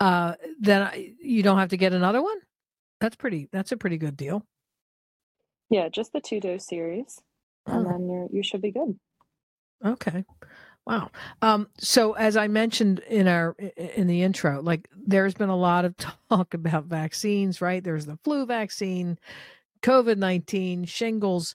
uh, 0.00 0.34
then 0.58 0.82
I, 0.82 1.12
you 1.20 1.42
don't 1.42 1.58
have 1.58 1.68
to 1.70 1.76
get 1.76 1.92
another 1.92 2.22
one? 2.22 2.38
That's 3.00 3.16
pretty 3.16 3.48
that's 3.52 3.70
a 3.70 3.76
pretty 3.76 3.98
good 3.98 4.16
deal. 4.16 4.46
Yeah, 5.70 5.88
just 5.88 6.12
the 6.12 6.20
two 6.20 6.38
dose 6.40 6.66
series, 6.66 7.20
and 7.70 7.84
Oh, 7.84 7.84
then 7.84 8.08
you're, 8.08 8.28
you 8.30 8.42
should 8.42 8.62
be 8.62 8.70
good. 8.70 8.98
okay. 9.84 10.24
Wow. 10.86 11.10
Um, 11.42 11.68
so 11.78 12.14
as 12.14 12.36
I 12.36 12.48
mentioned 12.48 13.00
in 13.00 13.28
our 13.28 13.52
in 13.96 14.08
the 14.08 14.22
intro, 14.22 14.62
like 14.62 14.88
there's 14.96 15.34
been 15.34 15.48
a 15.50 15.56
lot 15.56 15.84
of 15.84 15.96
talk 16.30 16.54
about 16.54 16.86
vaccines, 16.86 17.60
right? 17.60 17.82
There's 17.84 18.06
the 18.06 18.18
flu 18.24 18.46
vaccine, 18.46 19.18
COVID-19, 19.82 20.88
shingles. 20.88 21.54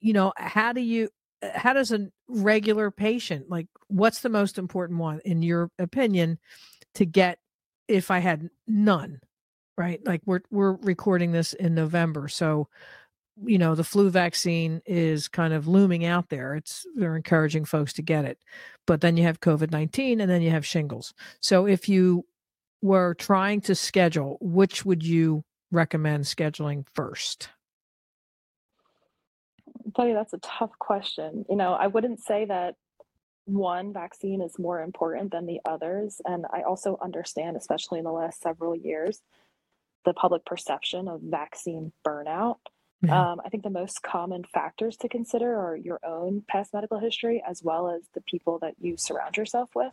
You 0.00 0.12
know, 0.14 0.32
how 0.36 0.72
do 0.72 0.80
you 0.80 1.10
Uh, 1.42 1.48
how 1.54 1.72
does 1.72 1.92
a 1.92 2.08
regular 2.28 2.90
patient 2.90 3.50
like 3.50 3.66
what's 3.88 4.20
the 4.20 4.28
most 4.28 4.58
important 4.58 4.98
one 4.98 5.20
in 5.24 5.42
your 5.42 5.70
opinion 5.78 6.38
to 6.94 7.04
get 7.04 7.38
if 7.88 8.10
I 8.10 8.20
had 8.20 8.48
none, 8.66 9.20
right? 9.76 10.00
Like 10.06 10.22
we're 10.24 10.42
we're 10.50 10.76
recording 10.76 11.32
this 11.32 11.52
in 11.52 11.74
November, 11.74 12.28
so 12.28 12.68
you 13.44 13.58
know 13.58 13.74
the 13.74 13.84
flu 13.84 14.10
vaccine 14.10 14.82
is 14.86 15.26
kind 15.28 15.54
of 15.54 15.66
looming 15.66 16.04
out 16.04 16.28
there. 16.28 16.54
It's 16.54 16.86
they're 16.96 17.16
encouraging 17.16 17.64
folks 17.64 17.92
to 17.94 18.02
get 18.02 18.24
it 18.24 18.38
but 18.86 19.00
then 19.00 19.16
you 19.16 19.24
have 19.24 19.40
covid-19 19.40 20.20
and 20.20 20.30
then 20.30 20.42
you 20.42 20.50
have 20.50 20.66
shingles. 20.66 21.14
So 21.40 21.66
if 21.66 21.88
you 21.88 22.24
were 22.82 23.14
trying 23.14 23.60
to 23.62 23.74
schedule 23.74 24.38
which 24.40 24.84
would 24.84 25.04
you 25.04 25.44
recommend 25.70 26.24
scheduling 26.24 26.84
first 26.94 27.48
You 29.84 30.14
that's 30.14 30.32
a 30.32 30.38
tough 30.38 30.72
question. 30.78 31.44
You 31.48 31.56
know, 31.56 31.72
I 31.72 31.86
wouldn't 31.86 32.20
say 32.20 32.44
that 32.46 32.76
one 33.44 33.92
vaccine 33.92 34.40
is 34.40 34.58
more 34.58 34.82
important 34.82 35.32
than 35.32 35.46
the 35.46 35.60
others. 35.64 36.20
And 36.24 36.46
I 36.52 36.62
also 36.62 36.98
understand, 37.02 37.56
especially 37.56 37.98
in 37.98 38.04
the 38.04 38.12
last 38.12 38.40
several 38.40 38.76
years, 38.76 39.20
the 40.04 40.14
public 40.14 40.44
perception 40.44 41.08
of 41.08 41.20
vaccine 41.22 41.92
burnout. 42.06 42.58
Yeah. 43.02 43.32
Um, 43.32 43.40
I 43.44 43.48
think 43.48 43.64
the 43.64 43.70
most 43.70 44.02
common 44.02 44.44
factors 44.44 44.96
to 44.98 45.08
consider 45.08 45.58
are 45.58 45.76
your 45.76 45.98
own 46.04 46.44
past 46.48 46.72
medical 46.72 47.00
history 47.00 47.42
as 47.48 47.62
well 47.62 47.90
as 47.90 48.02
the 48.14 48.20
people 48.20 48.60
that 48.60 48.74
you 48.80 48.96
surround 48.96 49.36
yourself 49.36 49.70
with. 49.74 49.92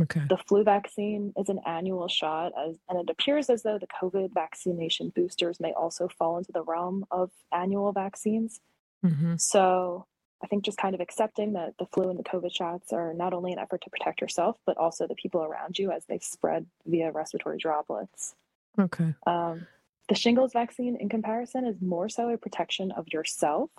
okay 0.00 0.22
The 0.28 0.36
flu 0.36 0.64
vaccine 0.64 1.32
is 1.36 1.48
an 1.48 1.60
annual 1.64 2.08
shot, 2.08 2.52
as, 2.58 2.76
and 2.88 2.98
it 2.98 3.08
appears 3.08 3.50
as 3.50 3.62
though 3.62 3.78
the 3.78 3.86
COVID 3.86 4.34
vaccination 4.34 5.12
boosters 5.14 5.60
may 5.60 5.72
also 5.72 6.08
fall 6.08 6.38
into 6.38 6.50
the 6.50 6.64
realm 6.64 7.06
of 7.12 7.30
annual 7.52 7.92
vaccines. 7.92 8.60
Hmm 9.02 9.36
So 9.36 10.06
I 10.42 10.46
think 10.46 10.64
just 10.64 10.78
kind 10.78 10.94
of 10.94 11.00
accepting 11.00 11.52
that 11.52 11.74
the 11.78 11.86
flu 11.86 12.08
and 12.10 12.18
the 12.18 12.24
COVID 12.24 12.54
shots 12.54 12.92
are 12.92 13.12
not 13.12 13.34
only 13.34 13.52
an 13.52 13.58
effort 13.58 13.82
to 13.82 13.90
protect 13.90 14.20
yourself, 14.20 14.56
but 14.66 14.76
also 14.76 15.06
the 15.06 15.14
people 15.14 15.42
around 15.42 15.78
you 15.78 15.90
as 15.90 16.04
they 16.06 16.18
spread 16.18 16.66
via 16.86 17.12
respiratory 17.12 17.58
droplets. 17.58 18.34
okay 18.78 19.14
Um, 19.26 19.66
the 20.08 20.14
shingles 20.14 20.52
vaccine, 20.52 20.96
in 20.96 21.08
comparison, 21.08 21.64
is 21.64 21.80
more 21.80 22.08
so 22.08 22.30
a 22.30 22.38
protection 22.38 22.90
of 22.92 23.06
yourself. 23.12 23.70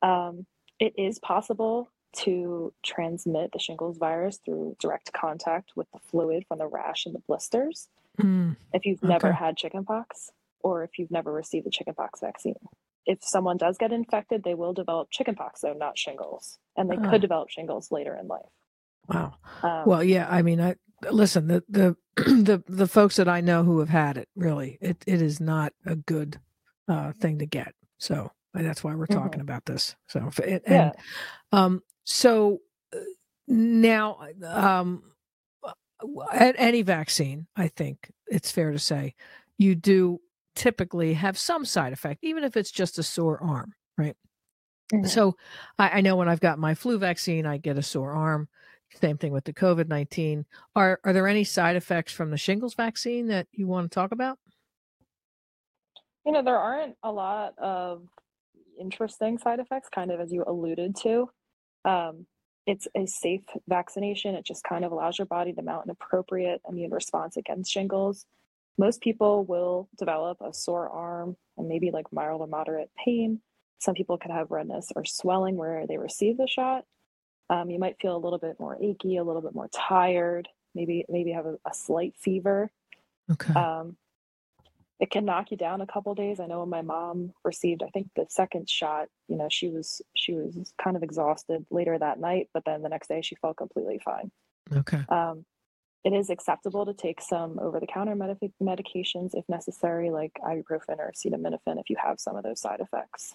Um, 0.00 0.46
it 0.78 0.94
is 0.96 1.18
possible 1.18 1.90
to 2.12 2.72
transmit 2.84 3.50
the 3.52 3.58
shingles 3.58 3.98
virus 3.98 4.38
through 4.44 4.76
direct 4.80 5.12
contact 5.12 5.72
with 5.74 5.90
the 5.92 5.98
fluid 5.98 6.44
from 6.46 6.58
the 6.58 6.66
rash 6.66 7.04
and 7.04 7.14
the 7.14 7.22
blisters 7.26 7.88
Mm, 8.20 8.56
if 8.72 8.84
you've 8.84 9.02
never 9.02 9.32
had 9.32 9.56
chickenpox 9.56 10.30
or 10.60 10.82
if 10.82 10.98
you've 10.98 11.10
never 11.10 11.32
received 11.32 11.66
the 11.66 11.70
chickenpox 11.70 12.20
vaccine. 12.20 12.56
If 13.08 13.18
someone 13.22 13.56
does 13.56 13.76
get 13.78 13.92
infected, 13.92 14.44
they 14.44 14.54
will 14.54 14.74
develop 14.74 15.08
chickenpox, 15.10 15.62
though 15.62 15.72
not 15.72 15.98
shingles, 15.98 16.58
and 16.76 16.88
they 16.90 16.98
Ah. 17.02 17.10
could 17.10 17.22
develop 17.22 17.48
shingles 17.50 17.90
later 17.90 18.14
in 18.20 18.28
life. 18.28 18.46
wow. 19.08 19.34
Um, 19.62 19.82
well 19.86 20.04
yeah 20.04 20.26
i 20.30 20.42
mean 20.42 20.60
i 20.60 20.76
listen 21.10 21.48
the 21.48 21.64
the 21.68 21.96
the 22.16 22.62
the 22.68 22.86
folks 22.86 23.16
that 23.16 23.28
i 23.28 23.40
know 23.40 23.64
who 23.64 23.78
have 23.80 23.88
had 23.88 24.18
it 24.18 24.28
really 24.36 24.76
it 24.82 24.98
it 25.06 25.22
is 25.22 25.40
not 25.40 25.72
a 25.86 25.96
good 25.96 26.38
uh 26.88 27.12
thing 27.20 27.38
to 27.38 27.46
get. 27.46 27.74
So 27.98 28.30
that's 28.54 28.82
why 28.84 28.94
we're 28.94 29.06
talking 29.06 29.40
about 29.40 29.64
this. 29.66 29.96
So 30.08 30.30
and 30.44 30.60
yeah, 30.68 30.92
Um, 31.52 31.82
so 32.04 32.60
uh, 32.94 32.98
now, 33.48 34.18
um, 34.44 35.02
uh, 35.64 35.72
at 36.32 36.54
any 36.58 36.82
vaccine, 36.82 37.46
I 37.56 37.68
think 37.68 38.10
it's 38.28 38.50
fair 38.50 38.72
to 38.72 38.78
say 38.78 39.14
you 39.58 39.74
do 39.74 40.20
typically 40.58 41.14
have 41.14 41.38
some 41.38 41.64
side 41.64 41.92
effect, 41.92 42.20
even 42.22 42.44
if 42.44 42.56
it's 42.56 42.70
just 42.70 42.98
a 42.98 43.02
sore 43.02 43.42
arm, 43.42 43.74
right? 43.96 44.16
Mhm. 44.92 45.08
So 45.08 45.36
I, 45.78 45.88
I 45.88 46.00
know 46.00 46.16
when 46.16 46.28
I've 46.28 46.40
got 46.40 46.58
my 46.58 46.74
flu 46.74 46.98
vaccine, 46.98 47.46
I 47.46 47.58
get 47.58 47.78
a 47.78 47.82
sore 47.82 48.12
arm. 48.12 48.48
Same 49.00 49.18
thing 49.18 49.32
with 49.32 49.44
the 49.44 49.52
COVID 49.52 49.88
19. 49.88 50.46
Are, 50.74 50.98
are 51.04 51.12
there 51.12 51.28
any 51.28 51.44
side 51.44 51.76
effects 51.76 52.12
from 52.12 52.30
the 52.30 52.38
shingles 52.38 52.74
vaccine 52.74 53.28
that 53.28 53.46
you 53.52 53.66
want 53.66 53.90
to 53.90 53.94
talk 53.94 54.12
about? 54.12 54.38
you 56.28 56.32
know, 56.32 56.42
there 56.42 56.58
aren't 56.58 56.94
a 57.02 57.10
lot 57.10 57.58
of 57.58 58.02
interesting 58.78 59.38
side 59.38 59.60
effects, 59.60 59.88
kind 59.88 60.10
of 60.10 60.20
as 60.20 60.30
you 60.30 60.44
alluded 60.46 60.94
to. 60.94 61.30
Um, 61.86 62.26
it's 62.66 62.86
a 62.94 63.06
safe 63.06 63.40
vaccination. 63.66 64.34
It 64.34 64.44
just 64.44 64.62
kind 64.62 64.84
of 64.84 64.92
allows 64.92 65.18
your 65.18 65.24
body 65.24 65.54
to 65.54 65.62
mount 65.62 65.86
an 65.86 65.90
appropriate 65.90 66.60
immune 66.68 66.90
response 66.90 67.38
against 67.38 67.72
shingles. 67.72 68.26
Most 68.78 69.00
people 69.00 69.44
will 69.44 69.88
develop 69.98 70.38
a 70.40 70.54
sore 70.54 70.88
arm 70.88 71.36
and 71.56 71.68
maybe 71.68 71.90
like 71.90 72.12
mild 72.12 72.40
or 72.40 72.46
moderate 72.46 72.90
pain. 73.04 73.40
Some 73.80 73.94
people 73.94 74.18
could 74.18 74.30
have 74.30 74.50
redness 74.50 74.92
or 74.94 75.04
swelling 75.04 75.56
where 75.56 75.86
they 75.86 75.98
receive 75.98 76.36
the 76.36 76.46
shot. 76.46 76.84
Um, 77.50 77.70
you 77.70 77.78
might 77.78 78.00
feel 78.00 78.16
a 78.16 78.18
little 78.18 78.38
bit 78.38 78.60
more 78.60 78.78
achy, 78.80 79.16
a 79.16 79.24
little 79.24 79.42
bit 79.42 79.54
more 79.54 79.68
tired, 79.72 80.48
maybe 80.74 81.04
maybe 81.08 81.32
have 81.32 81.46
a, 81.46 81.56
a 81.66 81.74
slight 81.74 82.14
fever. 82.16 82.70
Okay. 83.30 83.52
Um, 83.52 83.96
it 85.00 85.10
can 85.10 85.24
knock 85.24 85.50
you 85.50 85.56
down 85.56 85.80
a 85.80 85.86
couple 85.86 86.14
days. 86.14 86.40
I 86.40 86.46
know 86.46 86.60
when 86.60 86.70
my 86.70 86.82
mom 86.82 87.32
received, 87.44 87.82
I 87.82 87.88
think 87.88 88.08
the 88.16 88.26
second 88.28 88.68
shot, 88.68 89.06
you 89.28 89.36
know, 89.36 89.48
she 89.50 89.68
was 89.68 90.02
she 90.14 90.34
was 90.34 90.72
kind 90.82 90.96
of 90.96 91.02
exhausted 91.02 91.64
later 91.70 91.98
that 91.98 92.18
night, 92.18 92.48
but 92.52 92.64
then 92.64 92.82
the 92.82 92.88
next 92.88 93.08
day 93.08 93.22
she 93.22 93.36
felt 93.36 93.56
completely 93.56 94.00
fine. 94.04 94.30
okay. 94.72 95.04
Um, 95.08 95.44
it 96.04 96.12
is 96.12 96.30
acceptable 96.30 96.86
to 96.86 96.94
take 96.94 97.20
some 97.20 97.58
over-the-counter 97.58 98.14
medic- 98.14 98.52
medications 98.62 99.30
if 99.34 99.44
necessary, 99.48 100.10
like 100.10 100.32
ibuprofen 100.42 100.98
or 100.98 101.12
acetaminophen, 101.14 101.78
if 101.80 101.90
you 101.90 101.96
have 102.02 102.20
some 102.20 102.36
of 102.36 102.44
those 102.44 102.60
side 102.60 102.80
effects. 102.80 103.34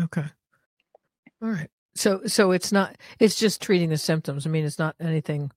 Okay. 0.00 0.24
All 1.42 1.48
right. 1.48 1.70
So 1.94 2.22
so 2.26 2.52
it's 2.52 2.72
not 2.72 2.96
it's 3.18 3.38
just 3.38 3.60
treating 3.60 3.90
the 3.90 3.98
symptoms. 3.98 4.46
I 4.46 4.50
mean, 4.50 4.64
it's 4.64 4.78
not 4.78 4.96
anything 5.00 5.50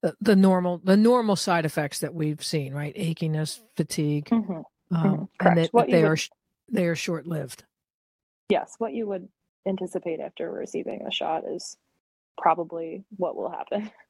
the, 0.00 0.14
the 0.20 0.36
normal 0.36 0.78
the 0.82 0.96
normal 0.96 1.36
side 1.36 1.66
effects 1.66 1.98
that 1.98 2.14
we've 2.14 2.42
seen, 2.42 2.72
right? 2.72 2.94
Achiness, 2.96 3.60
fatigue, 3.76 4.26
Mhm, 4.30 4.64
um, 4.90 5.04
and 5.04 5.28
correct. 5.38 5.56
that, 5.56 5.68
What 5.74 5.86
that 5.86 5.92
they 5.92 6.02
would- 6.02 6.08
are 6.10 6.16
they 6.70 6.86
are 6.86 6.96
short 6.96 7.26
lived. 7.26 7.64
Yes, 8.48 8.74
what 8.78 8.94
you 8.94 9.06
would 9.08 9.28
anticipate 9.66 10.20
after 10.20 10.50
receiving 10.50 11.02
a 11.06 11.10
shot 11.10 11.44
is 11.46 11.76
probably 12.38 13.04
what 13.16 13.36
will 13.36 13.50
happen. 13.50 13.90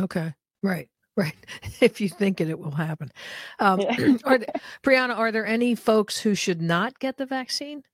Okay. 0.00 0.32
Right. 0.62 0.88
Right. 1.16 1.34
if 1.80 2.00
you 2.00 2.08
think 2.08 2.40
it, 2.40 2.48
it 2.48 2.58
will 2.58 2.70
happen. 2.70 3.12
Um, 3.58 3.80
Yeah. 3.80 4.16
are 4.24 4.38
Brianna, 4.82 5.16
are 5.16 5.32
there 5.32 5.46
any 5.46 5.74
folks 5.74 6.18
who 6.18 6.34
should 6.34 6.62
not 6.62 6.98
get 6.98 7.16
the 7.16 7.26
vaccine? 7.26 7.84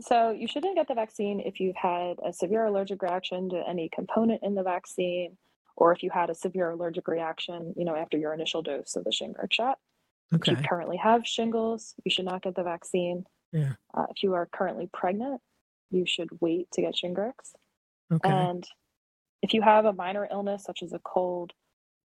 So 0.00 0.30
you 0.30 0.46
shouldn't 0.46 0.76
get 0.76 0.86
the 0.86 0.94
vaccine 0.94 1.40
if 1.40 1.58
you've 1.58 1.76
had 1.76 2.18
a 2.24 2.32
severe 2.32 2.66
allergic 2.66 3.02
reaction 3.02 3.50
to 3.50 3.68
any 3.68 3.88
component 3.92 4.42
in 4.44 4.54
the 4.54 4.62
vaccine, 4.62 5.36
or 5.76 5.92
if 5.92 6.04
you 6.04 6.10
had 6.10 6.30
a 6.30 6.34
severe 6.34 6.70
allergic 6.70 7.08
reaction, 7.08 7.74
you 7.76 7.84
know, 7.84 7.96
after 7.96 8.16
your 8.16 8.32
initial 8.32 8.62
dose 8.62 8.94
of 8.94 9.02
the 9.02 9.10
Shingrix 9.10 9.52
shot. 9.52 9.78
Okay. 10.32 10.52
If 10.52 10.58
you 10.58 10.68
currently 10.68 10.98
have 10.98 11.26
shingles, 11.26 11.94
you 12.04 12.10
should 12.12 12.26
not 12.26 12.42
get 12.42 12.54
the 12.54 12.62
vaccine. 12.62 13.24
Yeah. 13.52 13.72
Uh, 13.92 14.06
if 14.10 14.22
you 14.22 14.34
are 14.34 14.46
currently 14.46 14.88
pregnant, 14.92 15.40
you 15.90 16.04
should 16.06 16.28
wait 16.40 16.70
to 16.72 16.82
get 16.82 16.94
Shingrix. 16.94 17.32
Okay. 18.12 18.28
And 18.28 18.64
if 19.42 19.54
you 19.54 19.62
have 19.62 19.84
a 19.84 19.92
minor 19.92 20.28
illness 20.30 20.64
such 20.64 20.82
as 20.82 20.92
a 20.92 21.00
cold, 21.00 21.52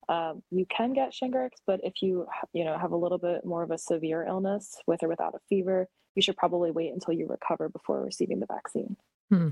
Um, 0.09 0.43
you 0.51 0.67
can 0.67 0.93
get 0.93 1.13
Shingrix, 1.13 1.51
but 1.67 1.81
if 1.85 2.03
you 2.03 2.27
you 2.53 2.65
know 2.65 2.77
have 2.77 2.93
a 2.93 2.97
little 2.97 3.19
bit 3.19 3.45
more 3.45 3.63
of 3.63 3.71
a 3.71 3.79
severe 3.79 4.27
illness 4.27 4.77
with 4.87 5.03
or 5.03 5.09
without 5.09 5.35
a 5.35 5.39
fever, 5.49 5.87
you 6.15 6.23
should 6.23 6.37
probably 6.37 6.71
wait 6.73 6.93
until 6.93 7.15
you 7.15 7.27
recover 7.29 7.69
before 7.69 8.03
receiving 8.03 8.41
the 8.41 8.47
vaccine. 8.47 8.97
Hmm. 9.31 9.51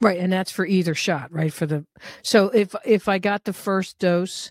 Right, 0.00 0.18
and 0.18 0.32
that's 0.32 0.50
for 0.50 0.66
either 0.66 0.96
shot, 0.96 1.30
right? 1.30 1.52
For 1.52 1.66
the 1.66 1.86
so 2.22 2.48
if 2.48 2.74
if 2.84 3.06
I 3.08 3.18
got 3.18 3.44
the 3.44 3.52
first 3.52 4.00
dose, 4.00 4.50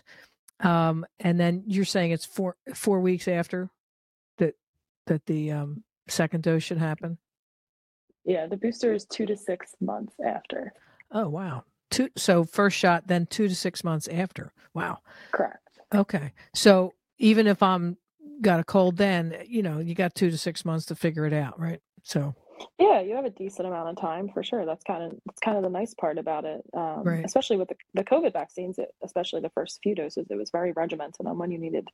um, 0.60 1.04
and 1.20 1.38
then 1.38 1.64
you're 1.66 1.84
saying 1.84 2.12
it's 2.12 2.24
four 2.24 2.56
four 2.74 3.00
weeks 3.00 3.28
after 3.28 3.68
that 4.38 4.54
that 5.08 5.26
the 5.26 5.52
um, 5.52 5.84
second 6.08 6.42
dose 6.42 6.62
should 6.62 6.78
happen. 6.78 7.18
Yeah, 8.24 8.46
the 8.46 8.56
booster 8.56 8.94
is 8.94 9.04
two 9.04 9.26
to 9.26 9.36
six 9.36 9.74
months 9.78 10.14
after. 10.24 10.72
Oh 11.10 11.28
wow, 11.28 11.64
two. 11.92 12.08
So 12.16 12.44
first 12.44 12.76
shot, 12.76 13.06
then 13.06 13.26
two 13.26 13.48
to 13.48 13.54
six 13.54 13.84
months 13.84 14.08
after. 14.08 14.52
Wow. 14.74 14.98
Correct. 15.30 15.58
Okay, 15.94 16.32
so 16.54 16.94
even 17.18 17.46
if 17.46 17.62
I'm 17.62 17.98
got 18.40 18.60
a 18.60 18.64
cold, 18.64 18.96
then 18.96 19.36
you 19.46 19.62
know 19.62 19.78
you 19.78 19.94
got 19.94 20.14
two 20.14 20.30
to 20.30 20.38
six 20.38 20.64
months 20.64 20.86
to 20.86 20.94
figure 20.94 21.26
it 21.26 21.32
out, 21.32 21.60
right? 21.60 21.80
So 22.02 22.34
yeah, 22.78 23.00
you 23.00 23.14
have 23.16 23.24
a 23.24 23.30
decent 23.30 23.66
amount 23.66 23.90
of 23.90 23.96
time 23.96 24.28
for 24.32 24.42
sure. 24.42 24.64
That's 24.64 24.84
kind 24.84 25.04
of 25.04 25.18
that's 25.26 25.40
kind 25.40 25.56
of 25.56 25.62
the 25.62 25.70
nice 25.70 25.94
part 25.94 26.18
about 26.18 26.44
it, 26.44 26.62
um, 26.74 27.02
right. 27.04 27.24
especially 27.24 27.56
with 27.56 27.68
the, 27.68 27.76
the 27.94 28.04
COVID 28.04 28.32
vaccines. 28.32 28.78
It, 28.78 28.88
especially 29.04 29.40
the 29.40 29.50
first 29.50 29.80
few 29.82 29.94
doses, 29.94 30.26
it 30.30 30.36
was 30.36 30.50
very 30.50 30.72
regimented 30.72 31.26
on 31.26 31.38
when 31.38 31.50
you 31.50 31.58
needed 31.58 31.88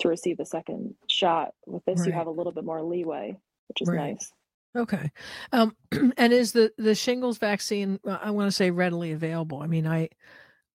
to 0.00 0.08
receive 0.08 0.36
the 0.36 0.46
second 0.46 0.94
shot. 1.08 1.52
With 1.66 1.84
this, 1.84 2.00
right. 2.00 2.08
you 2.08 2.12
have 2.12 2.26
a 2.26 2.30
little 2.30 2.52
bit 2.52 2.64
more 2.64 2.82
leeway, 2.82 3.36
which 3.68 3.82
is 3.82 3.88
right. 3.88 4.14
nice. 4.14 4.32
Okay, 4.76 5.12
um, 5.52 5.76
and 6.16 6.32
is 6.32 6.52
the 6.52 6.72
the 6.78 6.94
shingles 6.94 7.38
vaccine? 7.38 8.00
Uh, 8.06 8.18
I 8.20 8.30
want 8.30 8.48
to 8.48 8.52
say 8.52 8.70
readily 8.70 9.12
available. 9.12 9.62
I 9.62 9.66
mean, 9.66 9.86
I 9.86 10.08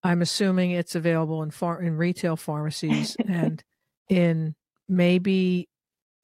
I'm 0.04 0.22
assuming 0.22 0.72
it's 0.72 0.96
available 0.96 1.44
in 1.44 1.52
far 1.52 1.82
in 1.82 1.98
retail 1.98 2.36
pharmacies 2.36 3.16
and 3.28 3.64
in 4.10 4.56
maybe 4.88 5.68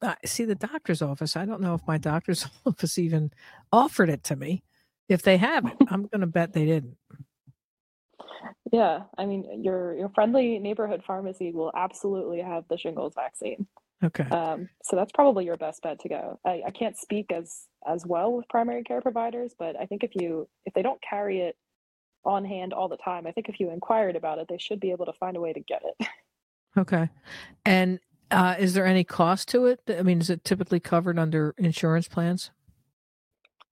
uh, 0.02 0.14
see 0.24 0.44
the 0.44 0.54
doctor's 0.54 1.02
office. 1.02 1.36
I 1.36 1.44
don't 1.44 1.60
know 1.60 1.74
if 1.74 1.86
my 1.86 1.98
doctor's 1.98 2.46
office 2.66 2.98
even 2.98 3.32
offered 3.72 4.08
it 4.08 4.24
to 4.24 4.36
me. 4.36 4.62
If 5.08 5.22
they 5.22 5.36
haven't, 5.36 5.76
I'm 5.88 6.06
going 6.06 6.22
to 6.22 6.26
bet 6.26 6.52
they 6.52 6.64
didn't. 6.64 6.96
Yeah, 8.72 9.04
I 9.16 9.26
mean, 9.26 9.62
your 9.62 9.96
your 9.96 10.08
friendly 10.08 10.58
neighborhood 10.58 11.02
pharmacy 11.06 11.52
will 11.52 11.72
absolutely 11.76 12.40
have 12.40 12.64
the 12.68 12.78
shingles 12.78 13.14
vaccine. 13.14 13.66
Okay. 14.04 14.24
Um, 14.24 14.68
so 14.82 14.94
that's 14.96 15.12
probably 15.12 15.46
your 15.46 15.56
best 15.56 15.82
bet 15.82 16.00
to 16.00 16.08
go. 16.08 16.38
I, 16.44 16.62
I 16.66 16.70
can't 16.70 16.96
speak 16.96 17.32
as 17.32 17.64
as 17.86 18.04
well 18.04 18.32
with 18.32 18.48
primary 18.48 18.82
care 18.82 19.00
providers, 19.00 19.54
but 19.58 19.78
I 19.78 19.86
think 19.86 20.04
if 20.04 20.10
you 20.14 20.48
if 20.64 20.74
they 20.74 20.82
don't 20.82 21.00
carry 21.02 21.40
it 21.40 21.56
on 22.24 22.44
hand 22.44 22.72
all 22.72 22.88
the 22.88 22.98
time, 22.98 23.26
I 23.26 23.32
think 23.32 23.48
if 23.48 23.58
you 23.60 23.70
inquired 23.70 24.16
about 24.16 24.38
it, 24.38 24.48
they 24.48 24.58
should 24.58 24.80
be 24.80 24.90
able 24.90 25.06
to 25.06 25.12
find 25.14 25.36
a 25.36 25.40
way 25.40 25.52
to 25.52 25.60
get 25.60 25.82
it. 25.84 26.08
Okay. 26.78 27.08
And 27.64 28.00
uh, 28.30 28.56
is 28.58 28.74
there 28.74 28.84
any 28.84 29.02
cost 29.02 29.48
to 29.48 29.64
it? 29.64 29.80
I 29.88 30.02
mean, 30.02 30.20
is 30.20 30.28
it 30.28 30.44
typically 30.44 30.78
covered 30.78 31.18
under 31.18 31.54
insurance 31.56 32.06
plans? 32.06 32.50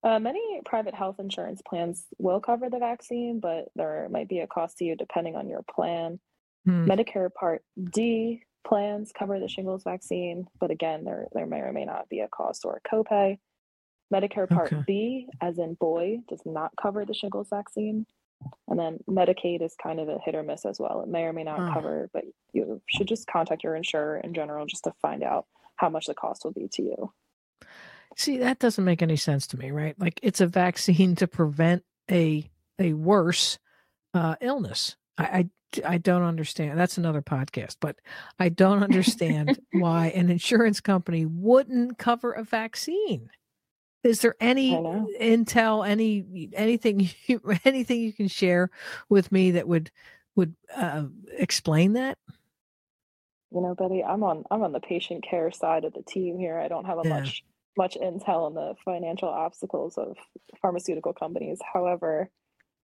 Uh, 0.03 0.19
many 0.19 0.61
private 0.65 0.95
health 0.95 1.17
insurance 1.19 1.61
plans 1.69 2.07
will 2.19 2.41
cover 2.41 2.71
the 2.71 2.79
vaccine, 2.79 3.41
but 3.41 3.67
there 3.75 4.09
might 4.11 4.29
be 4.29 4.41
a 4.41 4.47
cost 4.47 4.79
to 4.79 4.85
you 4.85 4.97
depending 4.97 5.37
on 5.37 5.49
your 5.49 5.63
plan. 5.71 6.19
Hmm. 6.65 6.91
Medicare 6.91 7.33
Part 7.33 7.63
D 7.91 8.43
plans 8.67 9.13
cover 9.17 9.39
the 9.39 9.49
shingles 9.49 9.85
vaccine, 9.85 10.47
but 10.61 10.71
again, 10.71 11.05
there 11.05 11.27
there 11.33 11.47
may 11.47 11.61
or 11.61 11.73
may 11.73 11.85
not 11.85 12.09
be 12.09 12.21
a 12.21 12.29
cost 12.29 12.65
or 12.65 12.81
a 12.85 12.89
copay. 12.89 13.39
Medicare 14.13 14.49
Part 14.49 14.73
okay. 14.73 14.85
B, 14.87 15.29
as 15.41 15.59
in 15.59 15.75
boy, 15.75 16.19
does 16.29 16.43
not 16.45 16.73
cover 16.81 17.05
the 17.05 17.15
shingles 17.15 17.49
vaccine. 17.51 18.07
And 18.69 18.79
then 18.79 18.99
Medicaid 19.09 19.63
is 19.63 19.75
kind 19.83 19.99
of 19.99 20.09
a 20.09 20.19
hit 20.25 20.35
or 20.35 20.43
miss 20.43 20.67
as 20.67 20.79
well. 20.79 21.01
It 21.01 21.09
may 21.09 21.23
or 21.23 21.33
may 21.33 21.45
not 21.45 21.73
cover, 21.73 22.11
but 22.13 22.25
you 22.53 22.83
should 22.87 23.09
just 23.09 23.27
contact 23.27 23.65
your 23.65 23.75
insurer 23.75 24.19
in 24.19 24.35
general 24.35 24.67
just 24.67 24.85
to 24.85 24.93
find 25.01 25.23
out 25.23 25.47
how 25.77 25.89
much 25.89 26.07
the 26.07 26.15
cost 26.15 26.45
will 26.45 26.53
be 26.53 26.69
to 26.73 26.83
you. 26.83 27.13
See, 28.17 28.39
that 28.39 28.59
doesn't 28.59 28.85
make 28.85 29.03
any 29.03 29.17
sense 29.17 29.47
to 29.49 29.57
me, 29.57 29.71
right? 29.71 29.99
Like 29.99 30.21
it's 30.23 30.41
a 30.41 30.47
vaccine 30.47 31.17
to 31.17 31.27
prevent 31.27 31.83
a 32.11 32.49
a 32.79 32.93
worse 32.93 33.59
uh, 34.13 34.37
illness. 34.41 34.97
I, 35.19 35.25
I 35.25 35.49
I 35.85 35.99
don't 35.99 36.23
understand. 36.23 36.79
That's 36.79 36.99
another 36.99 37.23
podcast, 37.23 37.77
but 37.81 37.97
I 38.39 38.49
don't 38.49 38.83
understand 38.83 39.59
why 39.73 40.09
an 40.09 40.31
insurance 40.31 40.81
company 40.81 41.27
wouldn't 41.27 41.99
cover 41.99 42.33
a 42.33 42.45
vaccine. 42.45 43.31
Is 44.03 44.21
there 44.21 44.35
any 44.39 44.73
intel, 44.73 45.89
any 45.89 46.51
anything, 46.53 47.09
you, 47.27 47.41
anything 47.65 48.01
you 48.01 48.13
can 48.13 48.29
share 48.29 48.71
with 49.09 49.33
me 49.33 49.53
that 49.53 49.67
would 49.67 49.91
would 50.37 50.55
uh, 50.77 51.05
explain 51.39 51.95
that? 51.95 52.19
You 53.51 53.61
know, 53.63 53.75
Betty, 53.75 54.05
I'm 54.05 54.23
on 54.23 54.45
I'm 54.51 54.63
on 54.63 54.73
the 54.73 54.81
patient 54.81 55.25
care 55.29 55.51
side 55.53 55.85
of 55.85 55.95
the 55.95 56.03
team 56.03 56.39
here. 56.39 56.59
I 56.59 56.69
don't 56.69 56.85
have 56.85 56.99
a 56.99 57.03
yeah. 57.05 57.21
much 57.21 57.45
much 57.77 57.97
intel 57.97 58.47
on 58.47 58.55
the 58.55 58.75
financial 58.85 59.29
obstacles 59.29 59.97
of 59.97 60.17
pharmaceutical 60.61 61.13
companies. 61.13 61.59
However, 61.73 62.31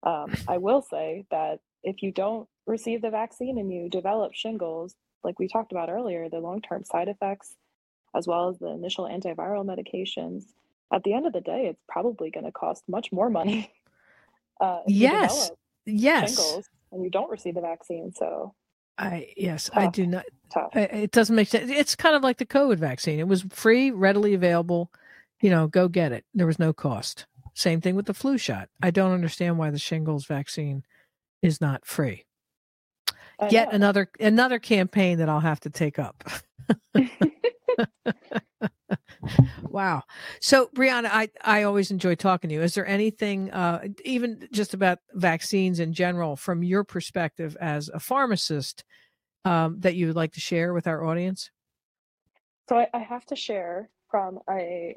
um, 0.03 0.33
I 0.49 0.59
will 0.59 0.83
say 0.83 1.25
that 1.31 1.61
if 1.83 2.03
you 2.03 2.13
don't 2.13 2.49
receive 2.67 3.03
the 3.03 3.11
vaccine 3.11 3.59
and 3.59 3.73
you 3.73 3.89
develop 3.89 4.35
shingles, 4.35 4.95
like 5.25 5.39
we 5.39 5.49
talked 5.49 5.73
about 5.73 5.91
earlier, 5.91 6.29
the 6.29 6.39
long 6.39 6.61
term 6.61 6.85
side 6.85 7.09
effects, 7.09 7.55
as 8.15 8.27
well 8.27 8.49
as 8.49 8.59
the 8.59 8.69
initial 8.69 9.07
antiviral 9.07 9.65
medications, 9.65 10.45
at 10.93 11.03
the 11.05 11.15
end 11.15 11.27
of 11.27 11.33
the 11.33 11.41
day, 11.41 11.67
it's 11.67 11.83
probably 11.89 12.31
going 12.31 12.45
to 12.45 12.53
cost 12.53 12.83
much 12.89 13.13
more 13.13 13.31
money. 13.31 13.73
Uh, 14.61 14.81
yes. 14.87 15.51
Yes. 15.87 16.37
Shingles 16.37 16.69
and 16.93 17.03
you 17.03 17.11
don't 17.11 17.31
receive 17.31 17.55
the 17.55 17.61
vaccine. 17.61 18.13
So 18.15 18.55
I 18.99 19.33
yes, 19.37 19.71
tough. 19.73 19.83
I 19.83 19.87
do 19.89 20.07
not. 20.07 20.25
It 20.75 21.11
doesn't 21.11 21.35
make 21.35 21.49
sense. 21.49 21.71
It's 21.71 21.97
kind 21.97 22.15
of 22.15 22.23
like 22.23 22.37
the 22.37 22.47
COVID 22.47 22.77
vaccine. 22.77 23.19
It 23.19 23.27
was 23.27 23.43
free, 23.51 23.91
readily 23.91 24.35
available. 24.35 24.93
You 25.41 25.51
know, 25.51 25.67
go 25.67 25.89
get 25.89 26.13
it. 26.13 26.25
There 26.35 26.47
was 26.47 26.59
no 26.59 26.73
cost. 26.73 27.27
Same 27.55 27.81
thing 27.81 27.97
with 27.97 28.07
the 28.07 28.15
flu 28.15 28.39
shot. 28.39 28.69
I 28.83 28.91
don't 28.91 29.13
understand 29.13 29.59
why 29.59 29.71
the 29.71 29.79
shingles 29.79 30.27
vaccine 30.27 30.85
is 31.43 31.61
not 31.61 31.87
free. 31.87 32.25
Yet 33.51 33.73
another 33.73 34.09
another 34.21 34.61
campaign 34.61 35.19
that 35.19 35.29
I'll 35.29 35.41
have 35.41 35.61
to 35.61 35.71
take 35.71 35.99
up. 35.99 36.23
wow. 39.63 40.03
So, 40.41 40.69
Brianna, 40.75 41.09
I, 41.11 41.29
I 41.45 41.63
always 41.65 41.91
enjoy 41.91 42.15
talking 42.15 42.49
to 42.49 42.55
you. 42.55 42.63
Is 42.63 42.75
there 42.75 42.87
anything, 42.87 43.51
uh, 43.51 43.89
even 44.05 44.49
just 44.53 44.75
about 44.75 44.99
vaccines 45.13 45.81
in 45.81 45.93
general, 45.93 46.37
from 46.37 46.63
your 46.63 46.85
perspective 46.85 47.57
as 47.61 47.89
a 47.89 48.01
pharmacist, 48.01 48.85
um, 49.45 49.81
that 49.81 49.97
you 49.97 50.07
would 50.07 50.17
like 50.17 50.33
to 50.35 50.41
share 50.41 50.73
with 50.73 50.87
our 50.87 51.05
audience? 51.05 51.51
So, 52.69 52.77
I, 52.77 52.89
I 52.95 53.01
have 53.01 53.27
to 53.27 53.37
share 53.37 53.91
from 54.09 54.39
a 54.49 54.95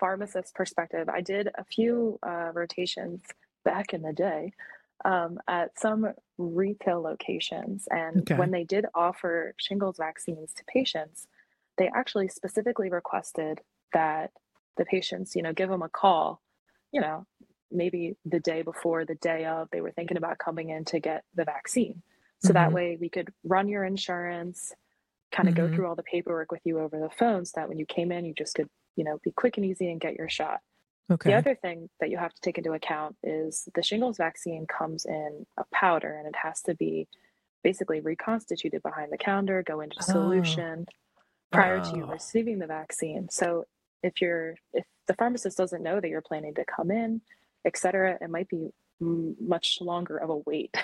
pharmacist 0.00 0.54
perspective. 0.54 1.08
I 1.08 1.20
did 1.20 1.48
a 1.56 1.64
few 1.64 2.18
uh, 2.26 2.50
rotations 2.52 3.22
back 3.64 3.92
in 3.92 4.02
the 4.02 4.12
day 4.12 4.52
um, 5.04 5.38
at 5.48 5.78
some 5.78 6.06
retail 6.38 7.00
locations. 7.02 7.86
And 7.90 8.20
okay. 8.22 8.34
when 8.34 8.50
they 8.50 8.64
did 8.64 8.86
offer 8.94 9.54
shingles 9.58 9.96
vaccines 9.98 10.52
to 10.54 10.64
patients, 10.64 11.26
they 11.76 11.90
actually 11.94 12.28
specifically 12.28 12.90
requested 12.90 13.60
that 13.92 14.30
the 14.76 14.84
patients, 14.84 15.34
you 15.36 15.42
know, 15.42 15.52
give 15.52 15.68
them 15.68 15.82
a 15.82 15.88
call, 15.88 16.42
you 16.92 17.00
know, 17.00 17.26
maybe 17.70 18.16
the 18.24 18.40
day 18.40 18.62
before, 18.62 19.04
the 19.04 19.14
day 19.16 19.44
of, 19.44 19.68
they 19.70 19.80
were 19.80 19.92
thinking 19.92 20.16
about 20.16 20.38
coming 20.38 20.70
in 20.70 20.84
to 20.86 21.00
get 21.00 21.24
the 21.34 21.44
vaccine. 21.44 22.02
So 22.40 22.48
mm-hmm. 22.48 22.54
that 22.54 22.72
way 22.72 22.96
we 23.00 23.08
could 23.08 23.32
run 23.44 23.68
your 23.68 23.84
insurance, 23.84 24.72
kind 25.32 25.48
of 25.48 25.54
mm-hmm. 25.54 25.66
go 25.66 25.74
through 25.74 25.86
all 25.86 25.96
the 25.96 26.02
paperwork 26.02 26.50
with 26.50 26.62
you 26.64 26.78
over 26.78 26.98
the 26.98 27.10
phone 27.10 27.44
so 27.44 27.52
that 27.56 27.68
when 27.68 27.78
you 27.78 27.86
came 27.86 28.10
in, 28.10 28.24
you 28.24 28.34
just 28.36 28.54
could, 28.54 28.68
you 28.96 29.04
know, 29.04 29.18
be 29.22 29.32
quick 29.32 29.56
and 29.56 29.66
easy 29.66 29.90
and 29.90 30.00
get 30.00 30.14
your 30.14 30.28
shot. 30.28 30.60
Okay. 31.10 31.30
The 31.30 31.36
other 31.36 31.54
thing 31.54 31.88
that 32.00 32.10
you 32.10 32.18
have 32.18 32.34
to 32.34 32.40
take 32.40 32.58
into 32.58 32.72
account 32.72 33.16
is 33.22 33.68
the 33.74 33.82
shingles 33.82 34.18
vaccine 34.18 34.66
comes 34.66 35.06
in 35.06 35.46
a 35.56 35.64
powder 35.72 36.16
and 36.18 36.28
it 36.28 36.36
has 36.42 36.60
to 36.62 36.74
be 36.74 37.08
basically 37.64 38.00
reconstituted 38.00 38.82
behind 38.82 39.10
the 39.10 39.18
counter, 39.18 39.62
go 39.62 39.80
into 39.80 39.96
oh. 40.00 40.12
solution. 40.12 40.86
Oh 40.88 40.92
prior 41.50 41.80
to 41.80 41.96
you 41.96 42.06
receiving 42.06 42.58
the 42.58 42.66
vaccine. 42.66 43.28
So 43.30 43.64
if 44.02 44.20
you're 44.20 44.56
if 44.72 44.84
the 45.06 45.14
pharmacist 45.14 45.56
doesn't 45.56 45.82
know 45.82 46.00
that 46.00 46.08
you're 46.08 46.20
planning 46.20 46.54
to 46.54 46.64
come 46.64 46.90
in, 46.90 47.22
et 47.64 47.76
cetera, 47.76 48.18
it 48.20 48.30
might 48.30 48.48
be 48.48 48.70
m- 49.00 49.36
much 49.40 49.78
longer 49.80 50.16
of 50.16 50.30
a 50.30 50.36
wait. 50.36 50.76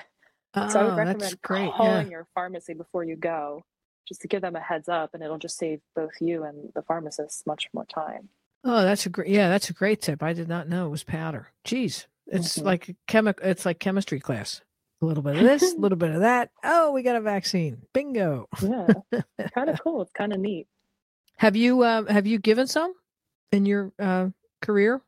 Oh, 0.55 0.69
so 0.69 0.81
I 0.81 0.85
would 0.85 0.93
oh, 0.93 0.97
recommend 0.97 1.43
calling 1.43 2.07
yeah. 2.07 2.11
your 2.11 2.27
pharmacy 2.35 2.75
before 2.75 3.05
you 3.05 3.17
go, 3.17 3.65
just 4.07 4.21
to 4.23 4.29
give 4.29 4.41
them 4.41 4.57
a 4.57 4.61
heads 4.61 4.89
up, 4.89 5.11
and 5.13 5.23
it'll 5.23 5.39
just 5.39 5.59
save 5.59 5.81
both 5.97 6.13
you 6.21 6.45
and 6.45 6.71
the 6.75 6.83
pharmacist 6.83 7.47
much 7.47 7.69
more 7.75 7.85
time. 7.85 8.29
Oh, 8.65 8.83
that's 8.83 9.07
a 9.07 9.11
great 9.11 9.29
yeah, 9.29 9.49
that's 9.49 9.71
a 9.71 9.75
great 9.75 10.01
tip. 10.01 10.23
I 10.23 10.33
did 10.33 10.49
not 10.49 10.69
know 10.69 10.87
it 10.87 10.91
was 10.91 11.05
powder. 11.05 11.49
Jeez, 11.65 12.07
it's 12.27 12.57
mm-hmm. 12.57 12.67
like 12.67 12.97
chemical. 13.07 13.47
It's 13.47 13.67
like 13.67 13.79
chemistry 13.79 14.21
class 14.21 14.63
a 15.03 15.07
little 15.07 15.23
bit 15.23 15.37
of 15.37 15.43
this, 15.43 15.75
a 15.75 15.77
little 15.79 15.99
bit 15.99 16.11
of 16.11 16.21
that. 16.21 16.51
Oh, 16.63 16.93
we 16.93 17.03
got 17.03 17.17
a 17.17 17.21
vaccine. 17.21 17.83
Bingo. 17.93 18.49
Yeah, 18.63 18.87
kind 19.55 19.71
of 19.71 19.81
cool. 19.85 20.03
It's 20.03 20.13
kind 20.13 20.33
of 20.33 20.41
neat. 20.41 20.67
Have 21.37 21.57
you 21.57 21.83
uh, 21.83 22.05
have 22.05 22.27
you 22.27 22.39
given 22.39 22.67
some 22.67 22.95
in 23.53 23.67
your 23.67 23.93
uh, 23.99 24.29
career? 24.63 25.03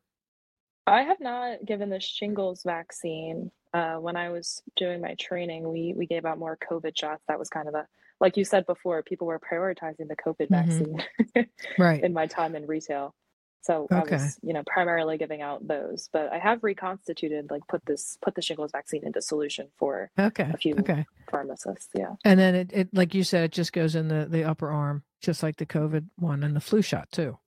I 0.87 1.03
have 1.03 1.21
not 1.21 1.65
given 1.65 1.91
the 1.91 2.01
shingles 2.01 2.63
vaccine. 2.65 3.51
Uh, 3.75 3.97
when 3.97 4.17
I 4.17 4.31
was 4.31 4.63
doing 4.77 5.01
my 5.01 5.15
training, 5.15 5.69
we 5.69 5.95
we 5.97 6.07
gave 6.07 6.25
out 6.25 6.39
more 6.39 6.59
COVID 6.71 6.97
shots. 6.97 7.23
That 7.29 7.39
was 7.39 7.49
kind 7.49 7.69
of 7.69 7.75
a 7.75 7.87
like 8.21 8.37
you 8.37 8.45
said 8.45 8.67
before, 8.67 9.03
people 9.03 9.27
were 9.27 9.39
prioritizing 9.41 10.09
the 10.09 10.17
COVID 10.17 10.49
mm-hmm. 10.49 10.55
vaccine 10.55 11.47
right. 11.79 12.03
in 12.05 12.13
my 12.13 12.27
time 12.27 12.57
in 12.57 12.67
retail. 12.67 13.15
So 13.63 13.89
okay. 13.91 14.17
I 14.17 14.23
was, 14.23 14.39
you 14.43 14.53
know, 14.53 14.63
primarily 14.65 15.19
giving 15.19 15.43
out 15.43 15.67
those, 15.67 16.09
but 16.13 16.33
I 16.33 16.39
have 16.39 16.63
reconstituted, 16.63 17.51
like 17.51 17.67
put 17.67 17.85
this, 17.85 18.17
put 18.23 18.37
the 18.37 18.43
shingles 18.43 18.71
vaccine 18.71 19.05
into 19.05 19.21
solution 19.21 19.69
for 19.77 20.11
okay. 20.19 20.49
a 20.55 20.57
few 20.57 20.77
okay. 20.77 21.05
pharmacists. 21.31 21.89
Yeah. 21.93 22.15
And 22.25 22.39
then 22.39 22.55
it, 22.55 22.71
it, 22.73 22.89
like 22.93 23.13
you 23.13 23.25
said, 23.25 23.43
it 23.43 23.53
just 23.53 23.73
goes 23.73 23.97
in 23.97 24.07
the, 24.07 24.27
the 24.31 24.45
upper 24.45 24.71
arm, 24.71 25.03
just 25.21 25.43
like 25.43 25.57
the 25.57 25.67
COVID 25.67 26.07
one 26.17 26.45
and 26.45 26.55
the 26.55 26.61
flu 26.61 26.81
shot 26.81 27.11
too. 27.11 27.39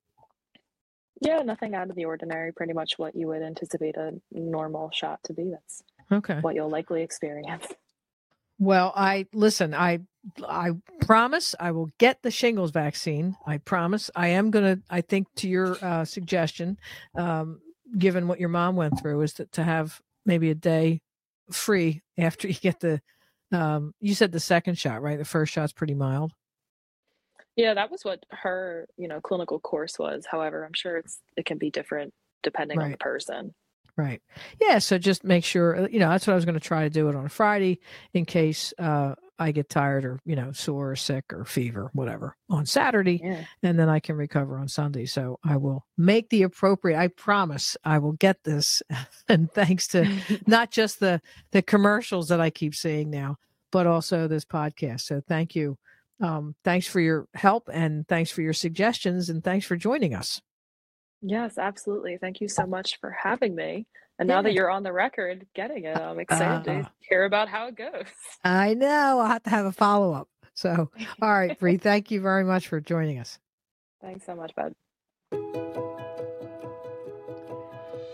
Yeah. 1.22 1.40
Nothing 1.40 1.74
out 1.74 1.90
of 1.90 1.96
the 1.96 2.06
ordinary, 2.06 2.52
pretty 2.52 2.74
much 2.74 3.00
what 3.00 3.16
you 3.16 3.28
would 3.28 3.42
anticipate 3.42 3.96
a 3.96 4.20
normal 4.32 4.92
shot 4.92 5.22
to 5.24 5.34
be. 5.34 5.52
That's 5.52 5.84
okay. 6.12 6.40
what 6.42 6.54
you'll 6.54 6.70
likely 6.70 7.02
experience. 7.02 7.66
Well, 8.60 8.92
I 8.96 9.26
listen, 9.34 9.74
I 9.74 10.00
I 10.48 10.72
promise 11.02 11.56
I 11.60 11.72
will 11.72 11.90
get 11.98 12.22
the 12.22 12.32
shingles 12.32 12.72
vaccine. 12.72 13.38
I 13.48 13.58
promise. 13.58 14.12
I 14.16 14.30
am 14.30 14.52
going 14.52 14.78
to 14.78 14.84
I 14.90 15.02
think 15.02 15.28
to 15.38 15.50
your 15.50 15.78
uh, 15.84 16.06
suggestion 16.06 16.78
um, 17.16 17.62
given 17.98 18.28
what 18.28 18.40
your 18.40 18.50
mom 18.50 18.76
went 18.76 19.00
through 19.00 19.22
is 19.22 19.34
that 19.34 19.52
to 19.54 19.64
have 19.64 20.02
maybe 20.26 20.50
a 20.50 20.56
day 20.56 21.02
free 21.52 22.02
after 22.18 22.48
you 22.48 22.54
get 22.54 22.82
the 22.82 23.02
um, 23.52 23.96
you 24.00 24.14
said 24.14 24.32
the 24.32 24.40
second 24.40 24.78
shot, 24.78 25.02
right? 25.02 25.18
The 25.18 25.26
first 25.26 25.54
shot's 25.54 25.74
pretty 25.74 25.96
mild. 25.96 26.34
Yeah, 27.56 27.74
that 27.74 27.90
was 27.90 28.06
what 28.06 28.24
her, 28.30 28.88
you 28.96 29.08
know, 29.08 29.20
clinical 29.20 29.60
course 29.60 29.98
was. 29.98 30.26
However, 30.30 30.64
I'm 30.66 30.74
sure 30.74 30.98
it's 30.98 31.20
it 31.36 31.46
can 31.46 31.58
be 31.58 31.72
different 31.72 32.14
depending 32.44 32.78
right. 32.78 32.86
on 32.86 32.92
the 32.92 32.98
person. 32.98 33.54
Right. 33.98 34.22
Yeah. 34.62 34.80
So 34.80 34.98
just 34.98 35.24
make 35.24 35.44
sure, 35.44 35.84
uh, 35.84 35.88
you 35.92 36.00
know, 36.00 36.10
that's 36.10 36.26
what 36.26 36.34
I 36.34 36.36
was 36.36 36.46
going 36.46 36.60
to 36.60 36.60
try 36.60 36.84
to 36.84 36.90
do 36.90 37.10
it 37.10 37.16
on 37.16 37.26
a 37.26 37.30
Friday 37.30 37.80
in 38.14 38.26
case 38.26 38.74
uh, 38.80 39.16
I 39.38 39.52
get 39.52 39.70
tired 39.70 40.06
or, 40.06 40.20
you 40.26 40.36
know, 40.36 40.52
sore 40.52 40.92
or 40.92 40.96
sick 40.96 41.32
or 41.32 41.46
fever, 41.46 41.90
whatever, 41.94 42.36
on 42.50 42.66
Saturday. 42.66 43.22
Yeah. 43.24 43.46
And 43.64 43.80
then 43.80 43.90
I 43.90 44.00
can 44.00 44.16
recover 44.16 44.58
on 44.58 44.68
Sunday. 44.68 45.06
So 45.06 45.40
I 45.44 45.58
will 45.58 45.86
make 45.98 46.30
the 46.30 46.44
appropriate, 46.44 47.00
I 47.00 47.08
promise 47.08 47.78
I 47.84 48.00
will 48.00 48.14
get 48.14 48.44
this. 48.44 48.82
and 49.30 49.52
thanks 49.52 49.88
to 49.90 50.10
not 50.48 50.72
just 50.72 51.00
the, 51.00 51.22
the 51.52 51.62
commercials 51.62 52.30
that 52.30 52.42
I 52.42 52.50
keep 52.50 52.76
seeing 52.76 53.10
now, 53.10 53.38
but 53.72 53.88
also 53.88 54.28
this 54.28 54.46
podcast. 54.46 55.02
So 55.02 55.22
thank 55.26 55.56
you. 55.56 55.78
Um, 56.22 56.56
thanks 56.66 56.86
for 56.86 57.00
your 57.00 57.28
help 57.34 57.70
and 57.72 58.06
thanks 58.08 58.30
for 58.30 58.42
your 58.42 58.54
suggestions 58.54 59.30
and 59.30 59.42
thanks 59.42 59.66
for 59.66 59.78
joining 59.78 60.14
us. 60.14 60.42
Yes, 61.22 61.58
absolutely. 61.58 62.18
Thank 62.18 62.42
you 62.42 62.48
so 62.48 62.66
much 62.66 63.00
for 63.00 63.12
having 63.12 63.56
me. 63.56 63.86
And 64.18 64.28
now 64.28 64.42
that 64.42 64.54
you're 64.54 64.70
on 64.70 64.84
the 64.84 64.92
record 64.92 65.48
getting 65.56 65.86
it, 65.86 65.98
I'm 65.98 66.20
excited 66.20 66.70
uh, 66.70 66.82
to 66.84 66.90
hear 67.00 67.24
about 67.24 67.48
how 67.48 67.68
it 67.68 67.76
goes. 67.76 68.06
I 68.44 68.74
know. 68.74 69.20
I'll 69.20 69.28
have 69.28 69.44
to 69.44 69.50
have 69.50 69.66
a 69.66 69.72
follow 69.72 70.14
up. 70.14 70.28
So, 70.54 70.92
all 71.22 71.32
right, 71.32 71.58
Bree, 71.58 71.78
thank 71.78 72.12
you 72.12 72.20
very 72.20 72.44
much 72.44 72.68
for 72.68 72.82
joining 72.82 73.18
us. 73.18 73.40
Thanks 74.02 74.26
so 74.26 74.36
much, 74.36 74.54
Bud. 74.56 74.74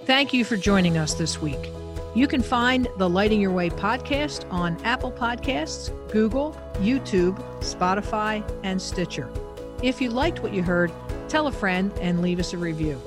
Thank 0.05 0.33
you 0.33 0.45
for 0.45 0.55
joining 0.55 0.97
us 0.97 1.15
this 1.15 1.41
week. 1.41 1.71
You 2.13 2.27
can 2.27 2.43
find 2.43 2.87
the 2.97 3.09
Lighting 3.09 3.41
Your 3.41 3.51
Way 3.51 3.69
podcast 3.71 4.49
on 4.51 4.79
Apple 4.83 5.11
Podcasts, 5.11 5.89
Google, 6.11 6.55
YouTube, 6.75 7.37
Spotify, 7.59 8.47
and 8.63 8.79
Stitcher. 8.79 9.29
If 9.81 9.99
you 9.99 10.11
liked 10.11 10.41
what 10.43 10.53
you 10.53 10.61
heard, 10.61 10.91
tell 11.27 11.47
a 11.47 11.51
friend 11.51 11.91
and 12.01 12.21
leave 12.21 12.39
us 12.39 12.53
a 12.53 12.57
review. 12.57 13.01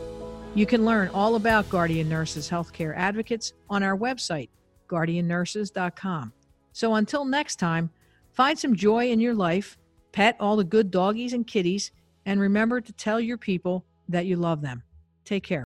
You 0.54 0.66
can 0.66 0.85
learn 0.85 1.09
all 1.14 1.37
about 1.37 1.68
Guardian 1.68 2.09
Nurses 2.09 2.50
Healthcare 2.50 2.94
Advocates 2.96 3.52
on 3.70 3.83
our 3.83 3.96
website, 3.96 4.48
guardiannurses.com. 4.88 6.33
So 6.72 6.94
until 6.94 7.24
next 7.24 7.57
time, 7.57 7.90
find 8.33 8.59
some 8.59 8.74
joy 8.74 9.11
in 9.11 9.20
your 9.20 9.35
life, 9.35 9.76
pet 10.12 10.37
all 10.40 10.57
the 10.57 10.64
good 10.64 10.90
doggies 10.90 11.33
and 11.33 11.46
kitties, 11.46 11.92
and 12.26 12.40
remember 12.40 12.81
to 12.81 12.92
tell 12.92 13.20
your 13.20 13.38
people 13.38 13.85
that 14.09 14.26
you 14.26 14.37
love 14.37 14.62
them. 14.62 14.83
Take 15.24 15.44
care. 15.44 15.64